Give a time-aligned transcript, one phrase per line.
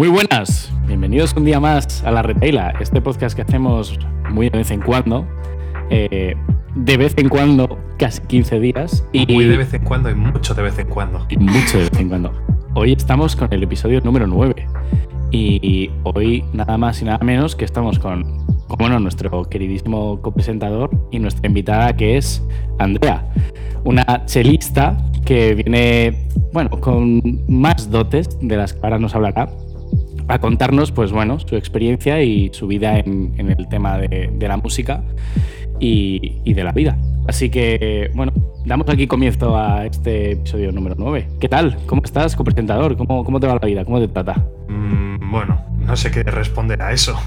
[0.00, 3.98] Muy buenas, bienvenidos un día más a La Retaila, este podcast que hacemos
[4.30, 5.28] muy de vez en cuando,
[5.90, 6.36] eh,
[6.74, 9.06] de vez en cuando, casi 15 días.
[9.12, 11.26] Y muy de vez en cuando y mucho de vez en cuando.
[11.28, 12.32] Y mucho de vez en cuando.
[12.74, 14.66] Hoy estamos con el episodio número 9
[15.32, 18.24] y hoy nada más y nada menos que estamos con,
[18.78, 22.42] bueno, nuestro queridísimo copresentador y nuestra invitada que es
[22.78, 23.30] Andrea,
[23.84, 24.96] una chelista
[25.26, 29.50] que viene, bueno, con más dotes de las que ahora nos hablará
[30.30, 35.02] a contarnos, pues bueno, su experiencia y su vida en, el tema de, la música
[35.78, 36.96] y, de la vida.
[37.26, 38.32] Así que, bueno,
[38.64, 41.28] damos aquí comienzo a este episodio número 9.
[41.40, 41.78] ¿Qué tal?
[41.86, 42.96] ¿Cómo estás, copresentador?
[42.96, 43.84] ¿Cómo, cómo te va la vida?
[43.84, 44.34] ¿Cómo te trata?
[44.68, 47.18] Mm, bueno, no sé qué responder a eso.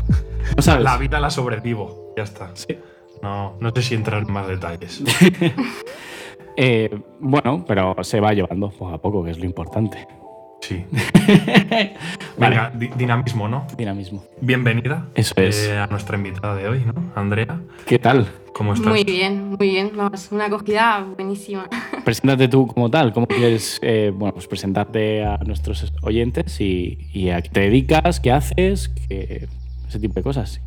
[0.66, 2.52] La vida la sobrevivo, ya está.
[2.54, 2.78] Sí.
[3.22, 5.04] No, no sé si entrar en más detalles.
[6.56, 10.08] Eh, bueno, pero se va llevando poco a poco, que es lo importante.
[10.64, 10.86] Sí.
[12.38, 13.68] Venga, dinamismo, ¿no?
[13.78, 14.24] Dinamismo.
[14.40, 15.10] Bienvenida.
[15.14, 15.68] Eso es.
[15.68, 16.94] Eh, a nuestra invitada de hoy, ¿no?
[17.16, 17.60] Andrea.
[17.86, 18.32] ¿Qué tal?
[18.54, 18.88] ¿Cómo estás?
[18.88, 19.92] Muy bien, muy bien.
[19.94, 21.68] Vamos, una acogida buenísima.
[22.06, 23.12] Preséntate tú como tal.
[23.12, 28.32] ¿Cómo quieres eh, bueno, pues presentarte a nuestros oyentes y, a qué te dedicas, qué
[28.32, 30.62] haces, ese tipo de cosas?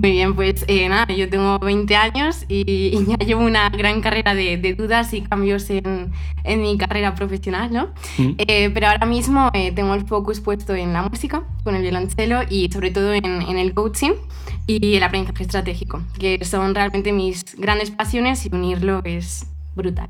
[0.00, 4.34] Muy bien, pues eh, nada, yo tengo 20 años y, ya llevo una gran carrera
[4.34, 6.10] de, dudas y cambios en,
[6.42, 7.94] en, mi carrera profesional, ¿no?
[8.18, 8.34] Mm.
[8.38, 12.40] Eh, pero ahora mismo eh, tengo el focus puesto en la música, con el violonchelo
[12.50, 14.12] y sobre todo en, en, el coaching
[14.66, 20.08] y el aprendizaje estratégico, que son realmente mis grandes pasiones y unirlo es brutal.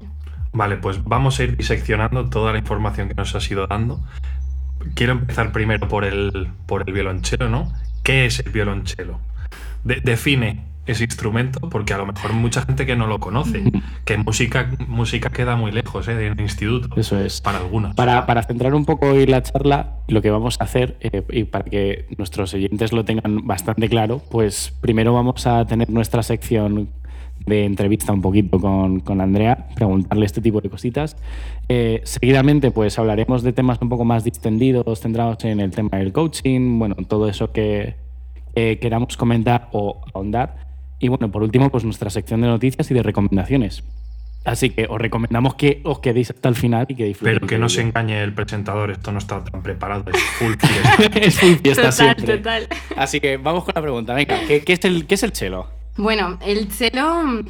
[0.54, 4.00] Vale, pues vamos a ir diseccionando toda la información que nos has ido dando.
[4.94, 7.70] Quiero empezar primero por el, por el violonchelo, ¿no?
[8.02, 9.20] ¿Qué es el violonchelo?
[9.84, 13.62] Define ese instrumento, porque a lo mejor mucha gente que no lo conoce,
[14.04, 16.14] que música, música queda muy lejos ¿eh?
[16.14, 16.94] del instituto.
[16.98, 17.40] Eso es.
[17.40, 17.94] Para algunos.
[17.94, 21.44] Para, para centrar un poco hoy la charla, lo que vamos a hacer, eh, y
[21.44, 26.90] para que nuestros oyentes lo tengan bastante claro, pues primero vamos a tener nuestra sección
[27.46, 31.16] de entrevista un poquito con, con Andrea, preguntarle este tipo de cositas.
[31.68, 36.12] Eh, seguidamente, pues hablaremos de temas un poco más distendidos, centrados en el tema del
[36.12, 37.96] coaching, bueno, todo eso que,
[38.54, 40.56] eh, queramos comentar o ahondar.
[40.98, 43.84] Y bueno, por último, pues nuestra sección de noticias y de recomendaciones.
[44.44, 47.38] Así que os recomendamos que os quedéis hasta el final y que disfrutéis.
[47.38, 51.18] Pero que no se engañe el presentador, esto no está tan preparado, es full fiesta.
[51.18, 52.36] es full fiesta siempre.
[52.36, 52.68] Total.
[52.96, 54.12] Así que vamos con la pregunta.
[54.12, 55.66] Venga, ¿qué, qué es, el, ¿qué es el chelo?
[55.96, 57.42] Bueno, el chelo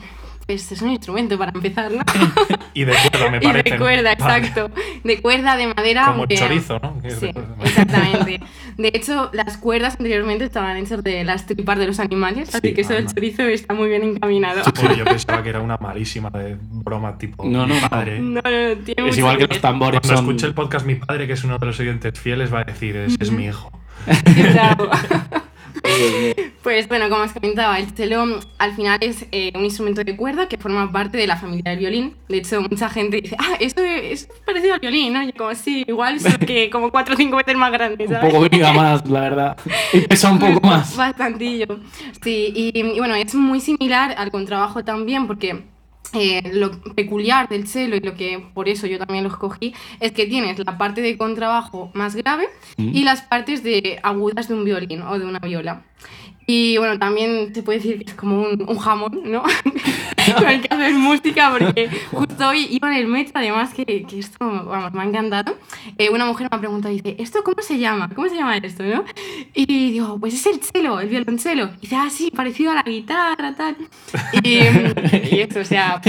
[0.47, 2.03] pues es un instrumento para empezar, ¿no?
[2.75, 3.69] y de cuerda, me parece.
[3.69, 4.71] Y de cuerda, exacto.
[5.03, 6.07] De cuerda, de madera.
[6.09, 7.01] Como el chorizo, ¿no?
[7.09, 7.31] Sí,
[7.63, 8.41] exactamente.
[8.77, 12.81] De hecho, las cuerdas anteriormente estaban hechas de las tripas de los animales, así que
[12.81, 14.63] eso del chorizo está muy bien encaminado.
[14.97, 18.19] yo pensaba que era una malísima de broma tipo no, no, padre.
[18.19, 21.35] No, no, tiene Es igual que los tambores Cuando escuche el podcast mi padre, que
[21.35, 23.71] es uno de los oyentes fieles, va a decir, es, es mi hijo.
[24.53, 24.91] Claro.
[26.63, 28.25] Pues bueno, como os comentaba, el cello
[28.59, 31.79] al final es eh, un instrumento de cuerda que forma parte de la familia del
[31.79, 32.17] violín.
[32.27, 35.23] De hecho, mucha gente dice, ah, esto es parecido al violín, ¿no?
[35.23, 38.25] Y como, sí, igual, solo que como 4 o 5 veces más grande, ¿sabes?
[38.25, 39.57] Un poco viva más, la verdad.
[39.93, 40.97] Y pesa un poco más.
[40.97, 41.67] Bastantillo.
[42.23, 45.65] Sí, y, y bueno, es muy similar al contrabajo también, porque
[46.15, 50.13] eh, lo peculiar del cello y lo que por eso yo también lo escogí es
[50.13, 52.95] que tienes la parte de contrabajo más grave mm.
[52.95, 55.85] y las partes de agudas de un violín o de una viola.
[56.47, 59.43] Y bueno, también se puede decir que es como un, jamón, ¿no?
[60.39, 64.19] Con el que hacer música, porque justo hoy iba en el metro, además que, que
[64.19, 65.57] esto, vamos, me ha encantado.
[65.99, 68.09] Eh, una mujer me ha preguntado, dice, ¿esto cómo se llama?
[68.15, 69.05] ¿Cómo se llama esto, no?
[69.53, 71.71] Y digo, pues es el cello, el violonchelo.
[71.79, 73.77] Y dice, ah, sí, parecido a la guitarra, tal.
[74.43, 74.59] Y,
[75.31, 76.01] y eso, o sea,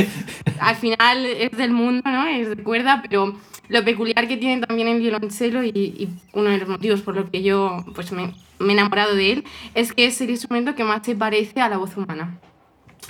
[0.60, 2.26] al final es del mundo, ¿no?
[2.26, 3.36] Es de cuerda, pero
[3.68, 7.44] lo peculiar que tiene también el violonchelo y, uno de los motivos por los que
[7.44, 11.06] yo pues me, me, he enamorado de él es que es el instrumento que más
[11.06, 12.40] se parece a la voz humana.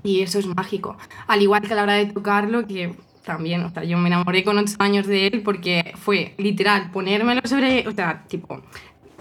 [0.04, 0.98] Y eso es mágico.
[1.28, 2.94] Al igual que a la hora de tocarlo, que
[3.26, 7.42] también, o sea, yo me enamoré con ocho años de él porque fue literal ponérmelo
[7.46, 8.62] sobre, o sea, tipo,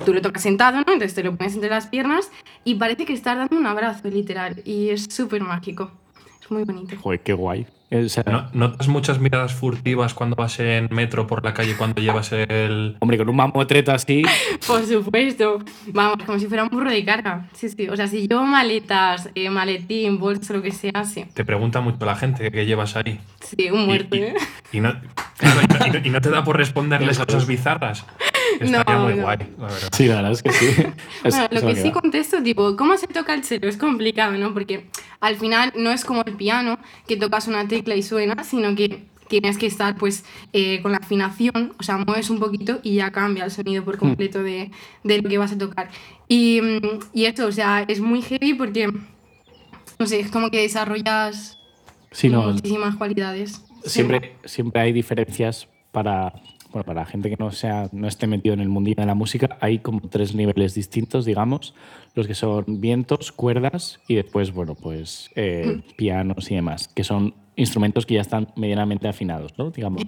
[0.05, 0.93] tú lo tocas sentado, ¿no?
[0.93, 2.31] Entonces te lo pones entre las piernas
[2.65, 4.63] y parece que estás dando un abrazo, literal.
[4.65, 5.91] Y es súper mágico.
[6.45, 6.95] Es muy bonito.
[7.01, 7.67] Joder, qué guay.
[8.53, 12.97] ¿Notas muchas miradas furtivas cuando vas en metro por la calle cuando llevas el.
[12.99, 14.23] Hombre, con un mamotreto así.
[14.67, 15.61] por supuesto.
[15.93, 17.49] Vamos, como si fuera un burro de carga.
[17.55, 17.89] Sí, sí.
[17.89, 21.25] O sea, si llevo maletas, eh, maletín, bolsa, lo que sea, sí.
[21.33, 23.21] Te pregunta mucho la gente qué llevas ahí.
[23.41, 24.35] Sí, un muerto, y, ¿eh?
[24.73, 24.93] Y no,
[26.03, 28.05] y no, te da por responderles a cosas bizarras.
[28.61, 29.89] Estaría muy guay, la verdad.
[29.93, 30.67] Sí, la verdad es que sí.
[31.23, 33.69] bueno, lo que sí contesto, tipo, ¿cómo se toca el cello?
[33.69, 34.53] Es complicado, ¿no?
[34.53, 34.87] Porque
[35.21, 39.05] al final no es como el piano, que tocas una tecla y suena, sino que
[39.29, 43.11] tienes que estar pues eh, con la afinación, o sea, mueves un poquito y ya
[43.11, 44.71] cambia el sonido por completo de,
[45.03, 45.91] de lo que vas a tocar.
[46.29, 46.61] Y,
[47.13, 48.89] y esto, o sea, es muy heavy porque,
[49.99, 51.59] no sé, es como que desarrollas
[52.15, 53.61] Sí, no, muchísimas cualidades.
[53.85, 56.33] siempre, siempre hay diferencias para,
[56.75, 59.15] bueno, para la gente que no, sea, no esté metido en el mundillo de la
[59.15, 59.57] música.
[59.61, 61.73] Hay como tres niveles distintos, digamos,
[62.17, 67.35] los que son vientos, cuerdas y después, bueno, pues eh, pianos y demás, que son
[67.57, 69.71] instrumentos que ya están medianamente afinados, ¿no?
[69.71, 70.03] Digamos.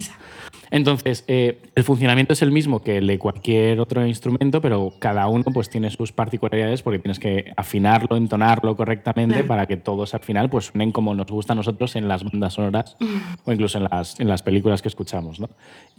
[0.69, 5.27] Entonces, eh, el funcionamiento es el mismo que el de cualquier otro instrumento, pero cada
[5.27, 9.47] uno pues tiene sus particularidades porque tienes que afinarlo, entonarlo correctamente Claro.
[9.47, 12.53] para que todos al final pues suenen como nos gusta a nosotros en las bandas
[12.53, 12.97] sonoras
[13.45, 15.49] o incluso en las, en las películas que escuchamos, ¿no?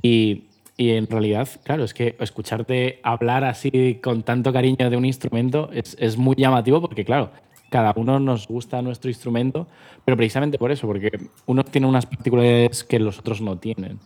[0.03, 0.44] Y,
[0.78, 5.69] y en realidad, claro, es que escucharte hablar así con tanto cariño de un instrumento
[5.72, 7.32] es, es muy llamativo porque, claro,
[7.69, 9.66] cada uno nos gusta nuestro instrumento,
[10.04, 11.10] pero precisamente por eso, porque
[11.46, 13.98] uno tiene unas particularidades que los otros no tienen.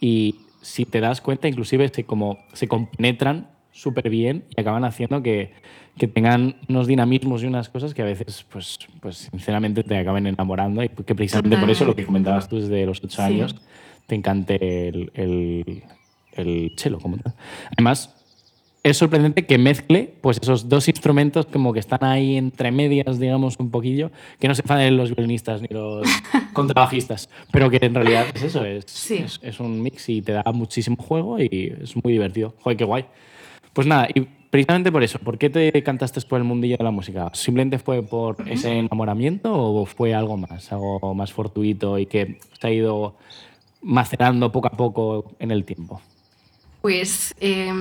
[0.00, 5.22] Y si te das cuenta, inclusive se, como, se compenetran súper bien y acaban haciendo
[5.24, 5.52] que,
[5.98, 10.28] que tengan unos dinamismos y unas cosas que a veces, pues, pues sinceramente, te acaben
[10.28, 13.22] enamorando y que precisamente por eso lo que comentabas tú desde los ocho Sí.
[13.22, 13.56] años,
[14.06, 15.82] te encante el, el,
[16.34, 17.34] el cello como tal.
[17.72, 18.14] Además,
[18.82, 23.56] es sorprendente que mezcle pues esos dos instrumentos como que están ahí entre medias, digamos,
[23.58, 26.06] un poquillo, que no se enfaden los violinistas ni los
[26.54, 29.16] contrabajistas, pero que en realidad es eso, es, Sí.
[29.18, 32.54] es, es un mix y te da muchísimo juego y es muy divertido.
[32.62, 33.04] Joder, qué guay.
[33.74, 36.90] Pues nada, y precisamente por eso, ¿por qué te cantaste por el mundillo de la
[36.90, 37.30] música?
[37.34, 42.66] ¿Simplemente fue por ese enamoramiento o fue algo más, algo más fortuito y que se
[42.66, 43.14] ha ido
[43.82, 46.00] macerando poco a poco en el tiempo?
[46.82, 47.72] Pues eh,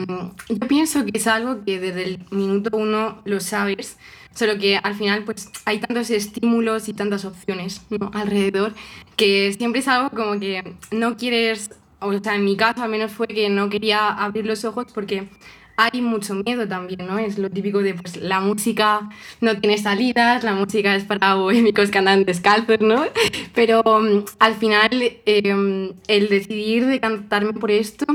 [0.50, 3.98] yo pienso que es algo que desde el minuto uno lo sabes,
[4.36, 7.81] solo que al final pues hay tantos estímulos y tantas opciones
[8.13, 8.74] alrededor
[9.16, 13.12] que siempre es algo como que no quieres, o sea, en mi caso al menos
[13.12, 15.30] fue que no quería abrir los ojos porque
[15.78, 17.18] hay mucho miedo también, ¿no?
[17.19, 19.10] Es lo típico de pues la música
[19.40, 23.06] no tiene salidas, la música es para bohémicos que andan descalzos, ¿no?
[23.56, 28.06] Pero mm, al final eh, el decidir decantarme por esto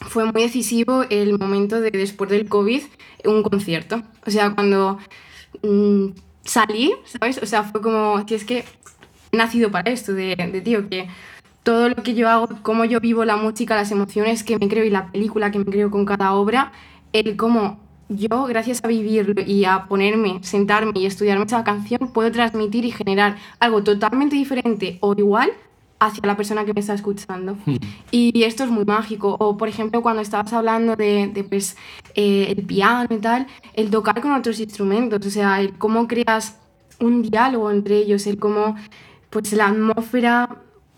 [0.00, 2.82] fue muy decisivo el momento de después del COVID,
[3.24, 4.02] un concierto.
[4.26, 4.98] O sea, cuando
[5.62, 6.06] mm,
[6.44, 7.38] salí, ¿sabes?
[7.42, 8.64] O sea, fue como, si es que
[9.32, 11.08] he nacido para esto, de, de, tío, que
[11.62, 14.84] todo lo que yo hago, cómo yo vivo la música, las emociones que me creo
[14.84, 16.72] y la película que me creo con cada obra,
[17.12, 22.32] el cómo yo, gracias a vivirlo y a ponerme, sentarme y estudiarme esa canción, puedo
[22.32, 25.52] transmitir y generar algo totalmente diferente o igual
[26.00, 27.56] hacia la persona que me está escuchando.
[28.10, 29.36] Y esto es muy mágico.
[29.38, 31.76] O, por ejemplo, cuando estabas hablando de, de, pues,
[32.14, 36.56] eh, el piano y tal, el tocar con otros instrumentos, o sea, el cómo creas
[36.98, 38.74] un diálogo entre ellos, el cómo
[39.28, 40.48] pues, la atmósfera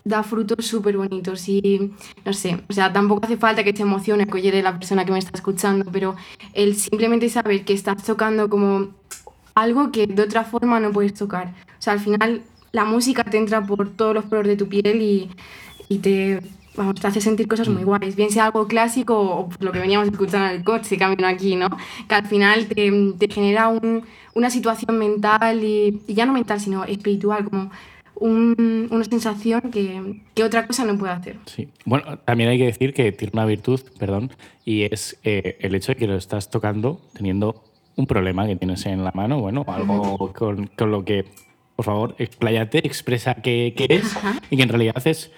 [0.05, 1.93] da frutos súper bonitos y
[2.25, 5.13] no sé, o sea, tampoco hace falta que te emocione que oye la persona que
[5.13, 6.15] me está escuchando, pero
[6.53, 8.89] el simplemente saber que estás tocando como
[9.55, 11.53] algo que de otra forma no puedes tocar.
[11.79, 15.01] O sea, al final la música te entra por todos los poros de tu piel
[15.01, 15.29] y,
[15.89, 16.41] y te,
[16.75, 20.07] vamos, te hace sentir cosas muy guays, bien sea algo clásico o lo que veníamos
[20.09, 21.69] escuchando en el coche camino aquí, ¿no?
[22.09, 26.59] Que al final te, te genera un, una situación mental y, y, ya no mental,
[26.59, 27.69] sino espiritual, como
[28.15, 31.37] un, una sensación que, que, otra cosa no puede hacer.
[31.45, 34.31] Sí, bueno, también hay que decir que tiene una virtud, perdón,
[34.65, 37.63] y es eh, el hecho de que lo estás tocando teniendo
[37.95, 41.25] un problema que tienes en la mano, bueno, algo con, con lo que
[41.75, 44.35] por favor, expláyate, expresa qué, qué es Ajá.
[44.49, 45.31] y que en realidad es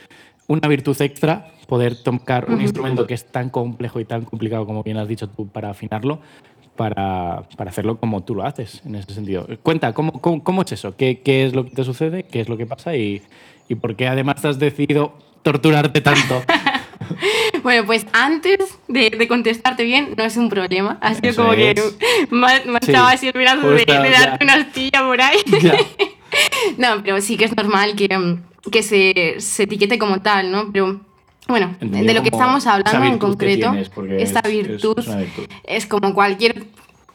[0.48, 4.84] una virtud extra poder tocar un instrumento que es tan complejo y tan complicado como
[4.84, 6.20] bien has dicho tú para afinarlo,
[6.76, 9.48] para, para hacerlo como tú lo haces en ese sentido.
[9.64, 10.96] Cuenta, ¿cómo, cómo, cómo es eso?
[10.96, 12.24] ¿Qué, ¿Qué, es lo que te sucede?
[12.24, 12.96] ¿Qué es lo que pasa?
[12.96, 13.24] Y,
[13.68, 16.44] y por qué además has decidido torturarte tanto?
[17.64, 21.00] Bueno, pues antes de, de, contestarte bien, no es un problema.
[21.02, 21.74] Ha sido como es.
[21.74, 22.92] que me, me sí.
[22.92, 25.38] estaba así olvidando de, de, darte una astilla por ahí.
[26.78, 28.10] No, pero sí que es normal que,
[28.72, 30.72] que se, se, etiquete como tal, ¿no?
[30.72, 31.00] Pero
[31.48, 33.74] bueno, de lo que estamos hablando en concreto,
[34.18, 36.66] esta es, virtud es, virtud es como cualquier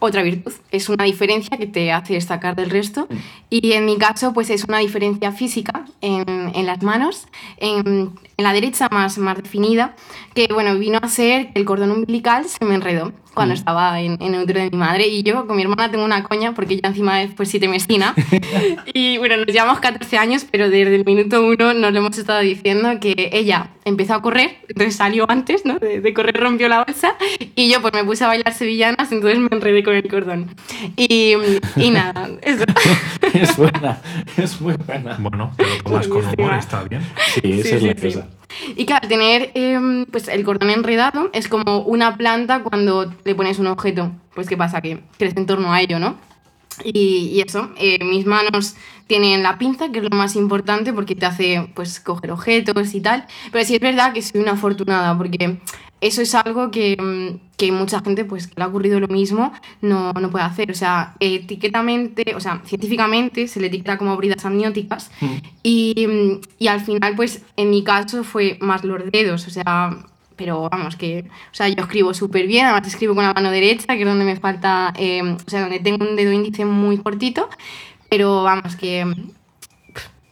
[0.01, 0.53] otra virtud.
[0.71, 3.07] Es una diferencia que te hace destacar del resto.
[3.09, 3.17] Mm.
[3.51, 6.25] Y en mi caso, pues es una diferencia física en,
[6.55, 9.95] en las manos, en, en, la derecha más, más definida,
[10.35, 13.59] que bueno, vino a ser que el cordón umbilical se me enredó cuando mm.
[13.59, 15.07] estaba en, en, el útero de mi madre.
[15.09, 18.15] Y yo con mi hermana tengo una coña, porque ella encima es pues siete mesina.
[18.95, 22.41] y bueno, nos llevamos 14 años, pero desde el minuto uno nos lo hemos estado
[22.41, 25.79] diciendo que ella empezó a correr, entonces salió antes, ¿no?
[25.79, 27.17] De, de correr rompió la bolsa.
[27.55, 30.55] Y yo pues me puse a bailar sevillanas, entonces me enredé con el cordón.
[30.97, 31.35] Y,
[31.77, 32.65] y nada, eso.
[33.33, 34.01] es buena,
[34.37, 35.17] es muy buena.
[35.19, 37.03] Bueno, te lo tomas con humor, está bien.
[37.35, 38.29] Sí, esa sí, es la sí, cosa.
[38.77, 43.59] Y claro, tener em, pues el cordón enredado es como una planta cuando le pones
[43.59, 44.13] un objeto.
[44.35, 44.81] Pues ¿qué pasa?
[44.81, 46.17] Que crece en torno a ello, ¿no?
[46.85, 48.75] Y, eso, eh, mis manos
[49.11, 53.01] tienen la pinza, que es lo más importante porque te hace pues coger objetos y
[53.01, 53.27] tal.
[53.51, 55.59] Pero sí es verdad que soy una afortunada porque
[56.01, 59.53] eso es algo que, mm, que mucha gente pues que le ha ocurrido lo mismo
[59.81, 60.71] no, no puede hacer.
[60.71, 65.37] O sea, etiquetamente, o sea, científicamente se le etiqueta como bridas amnióticas Mm.
[65.65, 69.99] y, y al final pues en mi caso fue más los dedos, o sea,
[70.41, 73.89] pero vamos, que, o sea, yo escribo súper bien, además escribo con la mano derecha,
[73.89, 77.51] que es donde me falta, eh, o sea, donde tengo un dedo índice muy cortito,
[78.11, 79.05] pero vamos, que,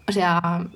[0.07, 0.67] o sea,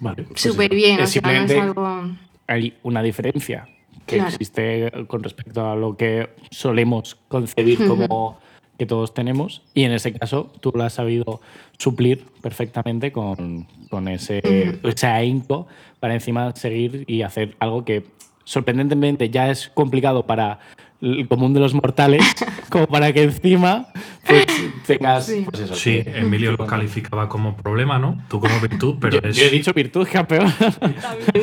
[0.00, 0.24] Vale.
[0.24, 0.76] pues súper eso.
[0.76, 2.16] bien, o Es sea, no es simplemente algo...
[2.46, 3.68] hay una diferencia
[4.06, 4.30] que Claro.
[4.30, 8.38] existe con respecto a lo que solemos concebir como
[8.76, 11.40] que todos tenemos y en ese caso tú lo has sabido
[11.78, 14.42] suplir perfectamente con, con ese,
[14.82, 15.68] ese ahínco
[16.00, 18.04] para encima seguir y hacer algo que
[18.42, 20.58] sorprendentemente ya es complicado para
[21.04, 22.22] el común de los mortales
[22.70, 23.86] como para que encima
[24.26, 24.46] pues,
[24.86, 25.44] tengas Sí.
[25.48, 28.22] pues eso, Sí, que- Emilio lo calificaba como problema, ¿no?
[28.28, 30.52] Tú como virtud, pero yo, es, yo he dicho virtud campeón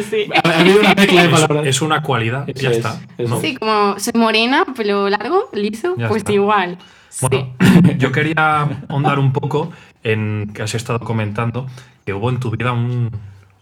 [0.10, 0.27] sí.
[0.44, 3.00] ha habido una mezcla de es, palabras es una cualidad, Eso ya es, está.
[3.20, 3.39] ¿no?
[3.39, 6.34] Sí, como soy morena, pelo largo, liso, Ya pues está.
[6.34, 6.77] igual.
[7.22, 7.96] Bueno, sí.
[7.98, 9.72] yo quería ahondar un poco
[10.03, 11.68] en que has estado comentando
[12.06, 13.12] que hubo en tu vida un,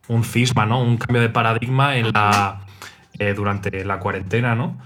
[0.07, 0.81] un cisma, ¿no?
[0.81, 2.61] Un cambio de paradigma en la,
[3.17, 4.77] eh, durante la cuarentena, ¿no?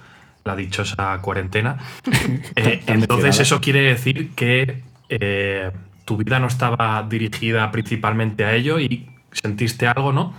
[0.46, 1.78] La dichosa cuarentena.
[2.56, 5.72] Eh, entonces eso quiere decir que eh,
[6.06, 10.34] tu vida no estaba dirigida principalmente a ello y sentiste algo, ¿no?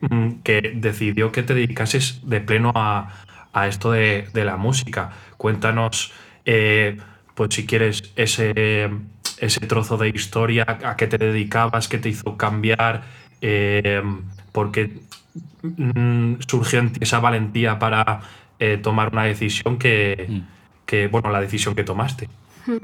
[0.00, 3.10] Mm, Que decidió que te dedicases de pleno a,
[3.52, 5.12] a esto de, de la música.
[5.36, 6.12] Cuéntanos,
[6.44, 6.96] eh,
[7.34, 8.90] pues si quieres, ese,
[9.38, 13.02] ese trozo de historia, a qué te dedicabas, qué te hizo cambiar,
[14.52, 15.00] porque
[15.62, 18.20] mm, surgió en ti esa valentía para
[18.64, 20.40] eh, tomar una decisión que, Mm.
[20.86, 22.28] que, bueno, la decisión que tomaste.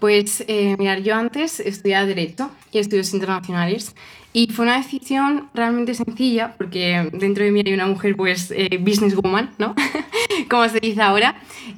[0.00, 3.94] Pues eh, mirar, yo antes estudiaba Derecho y Estudios Internacionales
[4.32, 8.78] y fue una decisión realmente sencilla porque dentro de mí hay una mujer pues eh,
[8.80, 9.74] businesswoman, ¿no?
[10.48, 11.34] como se dice ahora.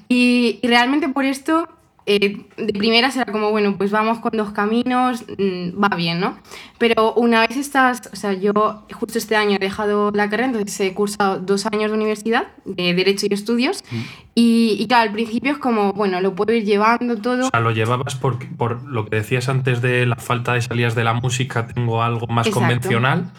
[0.08, 1.68] Y, y realmente por esto
[2.04, 6.36] eh, de primeras era como, bueno, pues vamos con dos caminos, mm, va bien, ¿no?
[6.78, 10.80] Pero una vez estás, o sea, yo justo este año he dejado la carrera, entonces
[10.80, 13.84] he cursado dos años de universidad, de Derecho y Estudios,
[14.34, 17.46] y, y claro, al principio es como, bueno, lo puedo ir llevando todo.
[17.46, 20.94] O sea, lo llevabas por, por lo que decías antes de la falta de salidas
[20.94, 22.66] de la música, tengo algo más Exacto.
[22.66, 23.30] convencional.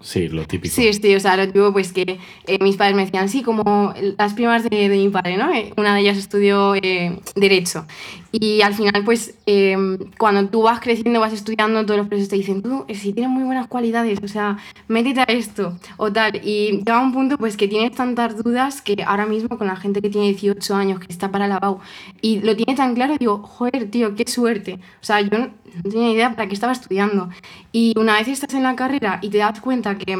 [0.00, 3.04] Sí lo típico Sí, sí, o sea, lo digo pues que eh, mis padres me
[3.04, 5.52] decían, sí, como las primas de, de mi padre, ¿no?
[5.52, 7.86] Eh, una de ellas estudió eh, Derecho.
[8.30, 9.76] Y al final, pues, eh,
[10.18, 13.30] cuando tú vas creciendo, vas estudiando, todos los profesores te dicen, tú, eh, si tienes
[13.30, 16.36] muy buenas cualidades, o sea, métete a esto, o tal.
[16.44, 20.02] Y llega un punto, pues, que tienes tantas dudas que ahora mismo con la gente
[20.02, 21.80] que tiene 18 años, que está para la BAU,
[22.20, 24.74] y lo tiene tan claro, digo, joder, tío, qué suerte.
[25.00, 25.48] O sea, yo no,
[25.82, 27.30] no tenía idea para qué estaba estudiando.
[27.72, 30.16] Y una vez estás en la carrera y te das cuenta que,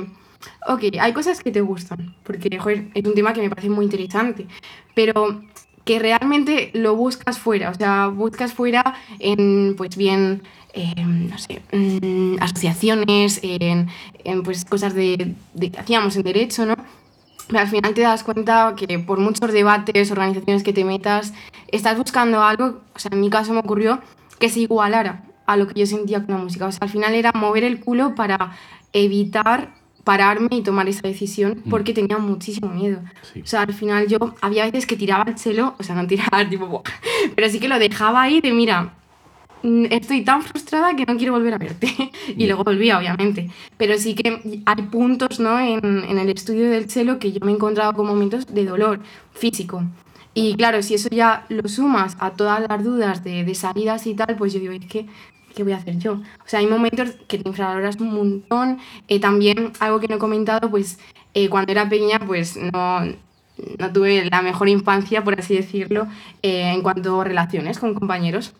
[0.67, 2.49] ok, hay cosas que te gustan, porque
[2.95, 4.47] es un tema que me parece muy interesante,
[4.95, 5.43] pero
[5.85, 10.43] que realmente lo buscas fuera, o sea, buscas fuera en, pues bien,
[10.75, 13.89] eh, no sé, mm, asociaciones, en,
[14.25, 16.77] en, pues cosas de, de que hacíamos en derecho, ¿no?
[17.47, 21.33] Pero al final te das cuenta que por muchos debates, organizaciones que te metas,
[21.69, 24.01] estás buscando algo, o sea, en mi caso me ocurrió
[24.39, 26.67] que se igualara a lo que yo sentía con la música.
[26.67, 28.53] O sea, al final era mover el culo para
[28.92, 33.00] evitar pararme y tomar esa decisión porque tenía muchísimo miedo.
[33.30, 33.42] Sí.
[33.42, 36.49] O sea, al final yo había veces que tiraba el chelo, o sea, no tiraba
[36.49, 36.83] tipo, "Buah",
[37.37, 38.95] pero sí que lo dejaba ahí de, mira,
[39.62, 41.88] mm, estoy tan frustrada que no quiero volver a verte.
[42.37, 43.50] y luego volvía, obviamente.
[43.76, 45.59] Pero sí que hay puntos, ¿no?
[45.61, 49.00] En, en el estudio del cello que yo me he encontrado con momentos de dolor
[49.33, 49.83] físico.
[50.33, 54.14] Y claro, si eso ya lo sumas a todas las dudas de, de salidas y
[54.14, 55.07] tal, pues yo digo, es que,
[55.59, 56.12] ¿qué voy a hacer yo?
[56.15, 58.79] O sea, hay momentos que te infravaloras un montón.
[59.09, 60.99] Eh, también, algo que no he comentado, pues
[61.35, 63.00] eh, cuando era pequeña, pues no,
[63.79, 66.07] no tuve la mejor infancia, por así decirlo,
[66.43, 68.53] eh, en cuanto a relaciones con compañeros.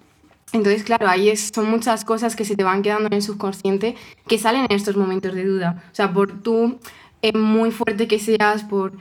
[0.53, 3.95] Entonces, claro, ahí es- son muchas cosas que se te van quedando en el subconsciente
[4.27, 5.85] que salen en estos momentos de duda.
[5.93, 6.79] O sea, por tú
[7.35, 8.93] muy fuerte que seas, por,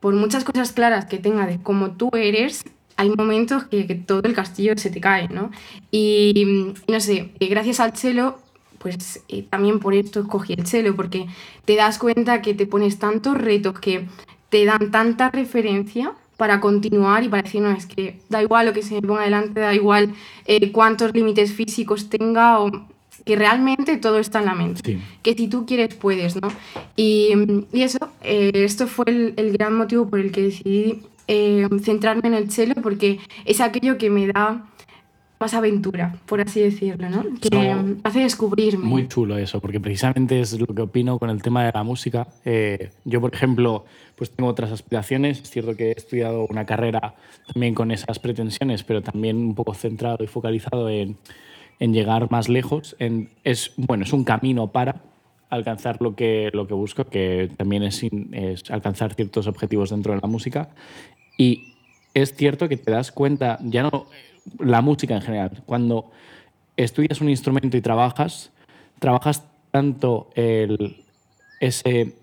[0.00, 2.64] por muchas cosas claras que tenga de cómo tú eres,
[2.96, 5.50] hay momentos que, que todo el castillo se te cae, ¿no?
[5.90, 8.38] Y, no sé, eh, gracias al chelo,
[8.78, 11.26] pues eh, también por esto escogí el chelo, porque
[11.64, 14.06] te das cuenta que te pones tantos retos que
[14.50, 18.72] te dan tanta referencia para continuar y para decir, no, es que da igual lo
[18.72, 20.14] que se me ponga delante, da igual
[20.46, 22.70] eh, cuántos límites físicos tenga o
[23.24, 26.48] que realmente todo está en la mente, que si tú quieres puedes, ¿no?
[26.94, 27.30] Y,
[27.72, 32.28] y eso, eh, esto fue el, el, gran motivo por el que decidí eh, centrarme
[32.28, 34.66] en el cello, porque es aquello que me da
[35.40, 37.24] más aventura, por así decirlo, ¿no?
[37.40, 38.84] Que hace descubrirme.
[38.84, 42.28] Muy chulo eso, porque precisamente es lo que opino con el tema de la música.
[42.44, 43.84] Eh, yo, por ejemplo,
[44.16, 45.40] pues tengo otras aspiraciones.
[45.40, 47.14] Es cierto que he estudiado una carrera
[47.52, 51.16] también con esas pretensiones, pero también un poco centrado y focalizado en,
[51.78, 52.96] en llegar más lejos.
[52.98, 55.02] En, es, bueno, es un camino para
[55.50, 60.20] alcanzar lo que, lo que busco, que también es, es alcanzar ciertos objetivos dentro de
[60.20, 60.70] la música.
[61.38, 61.74] Y
[62.14, 64.06] es cierto que te das cuenta, ya no
[64.58, 65.62] la música en general.
[65.66, 66.10] Cuando
[66.76, 68.52] estudias un instrumento y trabajas,
[68.98, 71.04] trabajas tanto el,
[71.60, 72.14] ese,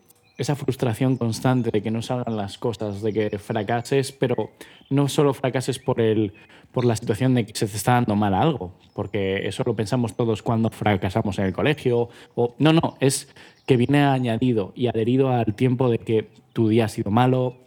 [0.41, 4.51] esa frustración constante de que no salgan las cosas, de que fracases, pero
[4.89, 6.33] no solo fracases por, el,
[6.71, 10.15] por la situación de que se te está dando mal algo, porque eso lo pensamos
[10.15, 12.09] todos cuando fracasamos en el colegio.
[12.35, 13.33] O, no, no, es
[13.65, 17.60] que viene añadido y adherido al tiempo de que tu día ha sido malo,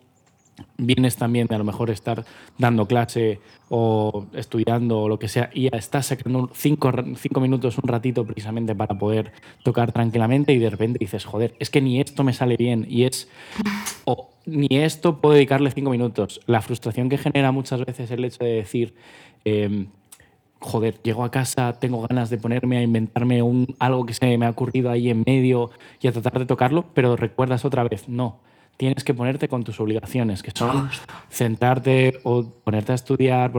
[0.77, 2.25] vienes también de a lo mejor estar
[2.59, 7.89] dando clase o estudiando o lo que sea y estás sacando cinco, cinco, minutos, un
[7.89, 9.33] ratito precisamente para poder
[9.63, 13.05] tocar tranquilamente y de repente dices, joder, es que ni esto me sale bien y
[13.05, 13.29] es,
[14.05, 16.41] o ni esto puedo dedicarle cinco minutos.
[16.47, 18.95] La frustración que genera muchas veces el hecho de decir,
[19.45, 19.89] em,
[20.61, 24.47] joder, llego a casa, tengo ganas de ponerme a inventarme un, algo que se me
[24.47, 25.71] ha ocurrido ahí en medio
[26.01, 28.41] y a tratar de tocarlo, pero recuerdas otra vez, no
[28.77, 30.91] tienes que ponerte con tus obligaciones, que son
[31.29, 33.53] sentarte o ponerte a estudiar.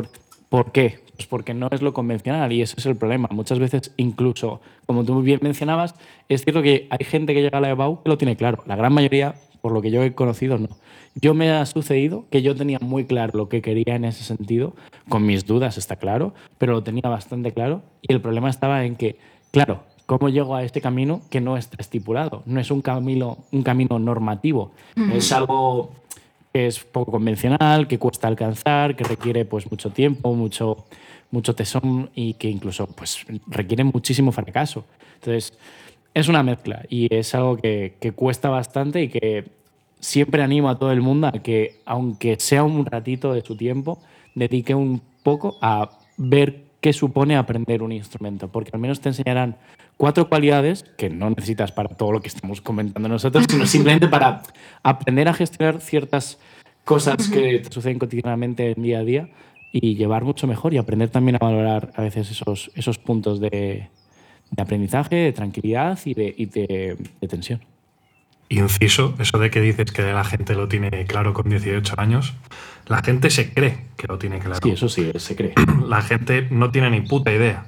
[0.49, 0.99] ¿Por, qué?
[1.15, 3.27] Pues porque no es lo convencional y ese es el problema.
[3.31, 5.95] Muchas veces, incluso, como tú bien mencionabas,
[6.29, 8.63] es cierto que hay gente que llega a la EBAU que lo tiene claro.
[8.65, 10.69] La gran mayoría, por lo que yo he conocido, no.
[11.15, 14.75] Yo me ha sucedido que yo tenía muy claro lo que quería en ese sentido,
[15.07, 18.97] con mis dudas, está claro, pero lo tenía bastante claro y el problema estaba en
[18.97, 19.17] que,
[19.51, 22.43] claro, ¿Cómo llego a este camino que no está estipulado?
[22.45, 24.71] No es un camino, un camino normativo,
[25.13, 25.91] es algo
[26.53, 30.85] que es poco convencional, que cuesta alcanzar, que requiere pues, mucho tiempo, mucho,
[31.31, 34.85] mucho tesón y que incluso pues, requiere muchísimo fracaso.
[35.15, 35.57] Entonces,
[36.13, 39.45] es una mezcla y es algo que, que cuesta bastante y que
[39.99, 43.99] siempre animo a todo el mundo a que, aunque sea un ratito de su tiempo,
[44.35, 49.55] dedique un poco a ver qué supone aprender un instrumento, porque al menos te enseñarán
[49.97, 54.43] cuatro cualidades que no necesitas para todo lo que estamos comentando nosotros, sino simplemente para
[54.83, 56.37] aprender a gestionar ciertas
[56.83, 59.29] cosas que te suceden cotidianamente en día a día
[59.71, 63.89] y llevar mucho mejor y aprender también a valorar a veces esos, esos puntos de,
[64.55, 67.61] aprendizaje, de tranquilidad y de, tensión.
[68.47, 72.35] Inciso, eso de que dices que la gente lo tiene claro con 18 años,
[72.85, 74.59] la gente se cree que lo tiene claro.
[74.61, 75.53] Sí, eso sí, se cree.
[75.87, 77.65] La gente no tiene ni puta idea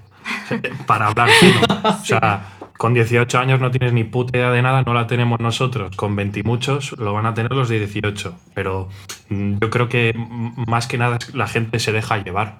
[0.85, 1.61] para hablar fino.
[1.83, 5.39] O sea, con 18 años no tienes ni puta idea de nada, no la tenemos
[5.39, 5.95] nosotros.
[5.95, 8.35] Con 20 y muchos lo van a tener los de 18.
[8.53, 8.89] Pero
[9.29, 10.13] mm, yo creo que
[10.67, 12.59] más que nada la gente se deja llevar.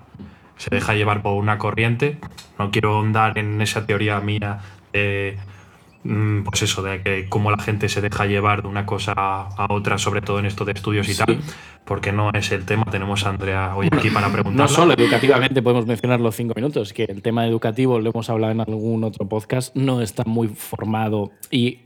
[0.58, 2.18] Se deja llevar por una corriente.
[2.58, 4.60] No quiero ahondar en esa teoría mía
[4.92, 5.57] de Mm,
[6.04, 9.98] pues eso, de que cómo la gente se deja llevar de una cosa a otra,
[9.98, 11.40] sobre todo en esto de estudios y tal,
[11.86, 12.86] porque no es el tema.
[12.86, 14.62] Tenemos a Andrea hoy aquí para preguntar.
[14.62, 18.54] No solo educativamente podemos mencionar los cinco minutos, que el tema educativo, lo hemos hablado
[18.54, 21.80] en algún otro podcast, no está muy formado y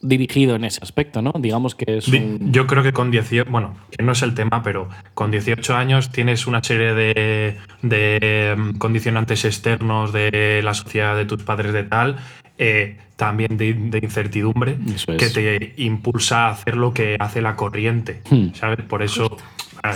[0.00, 1.32] dirigido en ese aspecto, ¿no?
[1.38, 4.88] Digamos que es Yo creo que con 18, bueno, que no es el tema, pero
[5.14, 11.24] con 18 años tienes una serie de, de mm, condicionantes externos de la sociedad, de
[11.24, 12.16] tus padres, de tal,
[12.58, 14.78] eh, también de, incertidumbre
[15.18, 18.54] que te impulsa a hacer lo que hace la corriente, hmm.
[18.54, 18.82] ¿sabes?
[18.82, 19.36] Por eso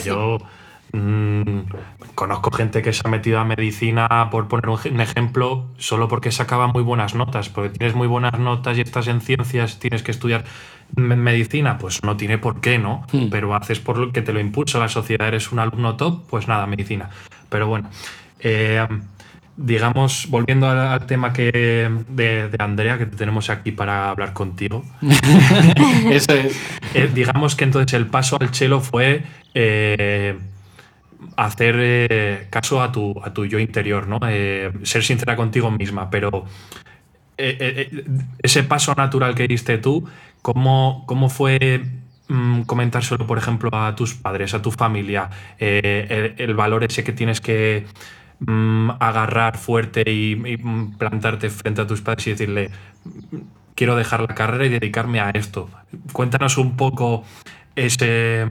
[0.04, 0.38] yo
[0.92, 1.60] mm,
[2.14, 6.66] conozco gente que se ha metido a medicina, por poner un, ejemplo, solo porque sacaba
[6.66, 10.44] muy buenas notas, porque tienes muy buenas notas y estás en ciencias, tienes que estudiar
[10.96, 13.06] medicina, pues no tiene por qué, ¿no?
[13.12, 13.28] Hmm.
[13.30, 16.48] Pero haces por lo que te lo impulsa la sociedad, eres un alumno top, pues
[16.48, 17.10] nada, medicina.
[17.48, 17.90] Pero bueno,
[18.38, 18.86] eh,
[19.62, 24.84] digamos, volviendo al, tema que de, Andrea, que tenemos aquí para hablar contigo.
[26.10, 26.60] Eso es.
[26.92, 29.22] Eh, digamos que entonces el paso al chelo fue
[29.54, 30.36] eh,
[31.36, 34.18] hacer eh, caso a tu, a tu yo interior, ¿no?
[34.82, 36.46] ser sincera contigo misma, pero
[37.36, 40.04] ese paso natural que diste tú,
[40.42, 41.84] ¿cómo, cómo fue
[42.26, 47.40] mm, comentárselo, por ejemplo, a tus padres, a tu familia, el valor ese que tienes
[47.40, 47.86] que
[48.46, 52.70] Mm, agarrar fuerte y, mm, plantarte frente a tus padres y decirle,
[53.74, 55.68] quiero dejar la carrera y dedicarme a esto.
[56.14, 57.22] Cuéntanos un poco
[57.76, 58.48] ese,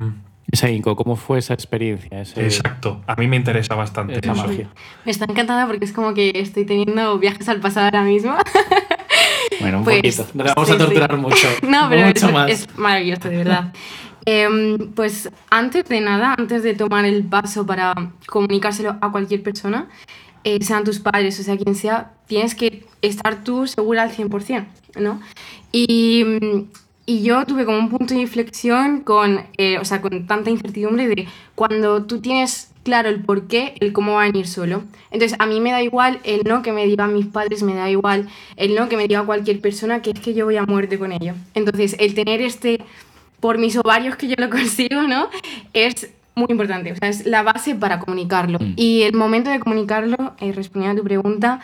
[0.52, 2.22] Ese Inco, ¿cómo fue esa experiencia?
[2.22, 4.20] Ese- Exacto, a mí me interesa bastante.
[4.20, 4.48] esa eso.
[4.48, 4.68] magia.
[5.06, 8.36] Me está encantada porque es como que estoy teniendo viajes al pasado ahora mismo.
[9.60, 10.26] Bueno, un Pues, poquito.
[10.36, 11.18] No vamos sí, a torturar sí.
[11.18, 11.48] mucho.
[11.68, 12.50] No, pero mucho es, más.
[12.52, 13.74] es maravilloso, de verdad.
[14.32, 17.96] Em, pues antes de nada, antes de tomar el paso para
[18.28, 19.90] comunicárselo a cualquier persona,
[20.44, 24.68] eh, sean tus padres o sea quien sea, tienes que estar tú segura al 100%,
[25.00, 25.20] ¿no?
[25.72, 26.24] Y,
[27.08, 31.08] y yo tuve como un punto de inflexión con, eh, o sea, con tanta incertidumbre
[31.08, 34.84] de cuando tú tienes claro el por qué, el cómo va a venir solo.
[35.12, 37.90] Entonces, a mí me da igual el no que me digan mis padres, me da
[37.90, 41.00] igual el no que me diga cualquier persona, que es que yo voy a muerte
[41.00, 41.34] con ello.
[41.54, 42.80] Entonces, el tener este,
[43.40, 45.30] por mis ovarios que yo lo consigo, ¿no?
[45.74, 48.60] Es muy importante, o sea, es la base para comunicarlo.
[48.60, 48.74] Mm.
[48.76, 51.60] Y el momento de comunicarlo, eh, respondiendo a tu pregunta,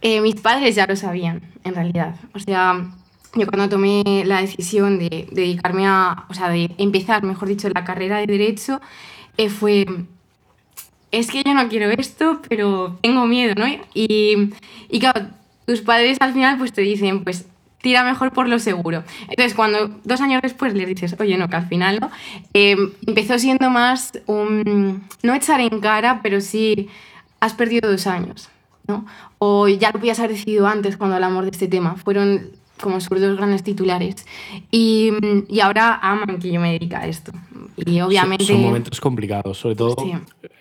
[0.00, 2.16] eh, mis padres ya lo sabían, en realidad.
[2.34, 2.86] O sea,
[3.34, 7.84] yo cuando tomé la decisión de dedicarme a, o sea, de empezar, mejor dicho, la
[7.84, 8.80] carrera de Derecho,
[9.36, 9.86] eh, fue,
[11.10, 13.66] es que yo no quiero esto, pero tengo miedo, ¿no?
[13.94, 14.52] Y,
[14.88, 15.28] y claro,
[15.66, 17.46] tus padres al final pues te dicen, pues
[17.82, 19.04] tira mejor por lo seguro.
[19.28, 22.10] Entonces, cuando dos años después les dices, oye, no, que al final no,
[22.54, 26.88] eh, empezó siendo más un, no echar en cara, pero sí,
[27.40, 28.48] has perdido dos años,
[28.86, 29.04] ¿no?
[29.38, 31.96] O ya lo podías haber decidido antes cuando hablamos de este tema.
[31.96, 32.50] Fueron
[32.82, 34.26] como sus dos grandes titulares.
[34.70, 35.10] Y,
[35.48, 37.32] y ahora aman que yo me dedique a esto.
[37.76, 38.44] Y obviamente...
[38.44, 39.96] Son, son momentos complicados, sobre todo.
[40.04, 40.12] Sí.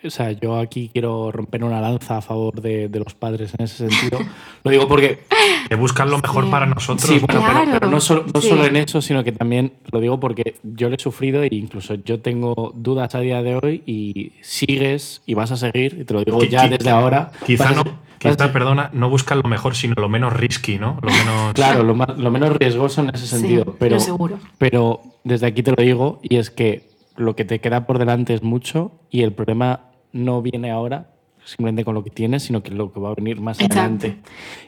[0.08, 3.66] O sea, yo aquí quiero romper una lanza a favor de, de los padres en
[3.66, 4.20] ese sentido.
[4.64, 5.20] Lo digo porque
[5.68, 6.52] Que buscan lo mejor Sí.
[6.52, 7.08] para nosotros.
[7.10, 8.50] Sí, bueno, pero- Claro, pero, no, solo, no sí.
[8.50, 11.96] solo en eso, sino que también lo digo porque yo lo he sufrido e incluso
[11.96, 16.14] yo tengo dudas a día de hoy y sigues y vas a seguir, y te
[16.14, 17.32] lo digo ya desde ahora.
[17.46, 17.84] Quizá no,
[18.30, 20.98] quizá, ser- perdona, no buscan lo mejor, sino lo menos risky, ¿no?
[21.02, 21.54] Lo menos.
[21.54, 23.76] Claro, lo, más- lo menos riesgoso en ese Sí, sentido.
[23.80, 24.40] pero, lo seguro.
[24.58, 28.34] pero desde aquí te lo digo, y es que lo que te queda por delante
[28.34, 29.82] es mucho y el problema
[30.14, 31.08] no viene ahora
[31.44, 33.80] simplemente con lo que tienes, sino que lo que va a venir más Exacto.
[33.80, 34.18] adelante.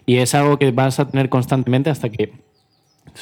[0.05, 2.33] Y es algo que vas a tener constantemente hasta que,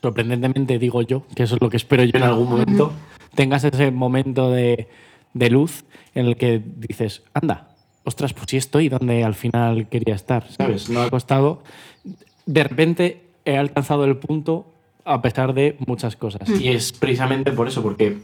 [0.02, 2.94] sorprendentemente digo yo, que eso es lo que espero yo en algún momento,
[3.36, 4.88] tengas ese momento de,
[5.34, 5.84] de luz
[6.15, 7.70] en el que dices, anda,
[8.04, 10.90] ostras, pues sí estoy donde al final quería estar, ¿sabes?
[10.90, 11.64] No ha costado.
[12.46, 14.66] De repente he alcanzado el punto
[15.06, 16.48] a pesar de muchas cosas.
[16.60, 18.18] Y es precisamente por eso, porque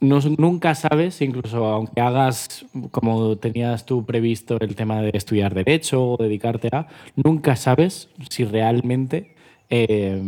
[0.00, 6.12] no- nunca sabes, incluso aunque hagas como tenías tú previsto el tema de estudiar derecho
[6.12, 9.34] o dedicarte a, nunca sabes si realmente
[9.70, 10.20] eh,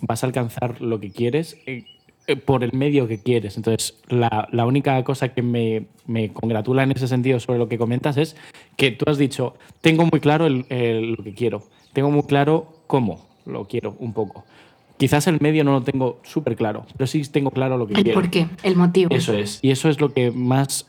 [0.00, 1.84] vas a alcanzar lo que quieres eh,
[2.34, 3.56] por el medio que quieres.
[3.56, 7.78] Entonces, la, la única cosa que me, me congratula en ese sentido sobre lo que
[7.78, 8.36] comentas es
[8.76, 11.62] que tú has dicho, tengo muy claro el- el- lo que quiero,
[11.92, 14.44] tengo muy claro cómo lo quiero un poco.
[14.96, 18.02] Quizás el medio no lo tengo súper claro, pero sí tengo claro lo que El
[18.02, 18.20] quiero.
[18.20, 19.14] por qué, el motivo.
[19.14, 19.58] Eso es.
[19.62, 20.86] Y eso es lo que más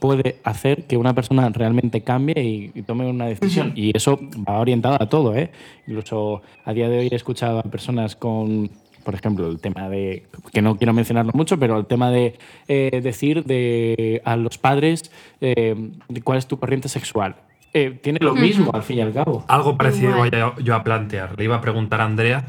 [0.00, 3.72] puede hacer que una persona realmente cambie y, y tome una decisión.
[3.76, 5.52] Y eso va orientado a todo, ¿eh?
[5.86, 8.68] Incluso a día de hoy he escuchado a personas con,
[9.06, 13.00] por ejemplo, el tema de, que no quiero mencionarlo mucho, pero el tema de eh,
[13.04, 15.92] decir de, a los padres eh,
[16.24, 17.36] cuál es tu corriente sexual.
[17.72, 19.44] Eh, tiene lo mismo, al fin y al cabo.
[19.46, 20.30] Algo parecido Igual.
[20.30, 21.38] voy a- yo a plantear.
[21.38, 22.46] Le iba a preguntar a Andrea,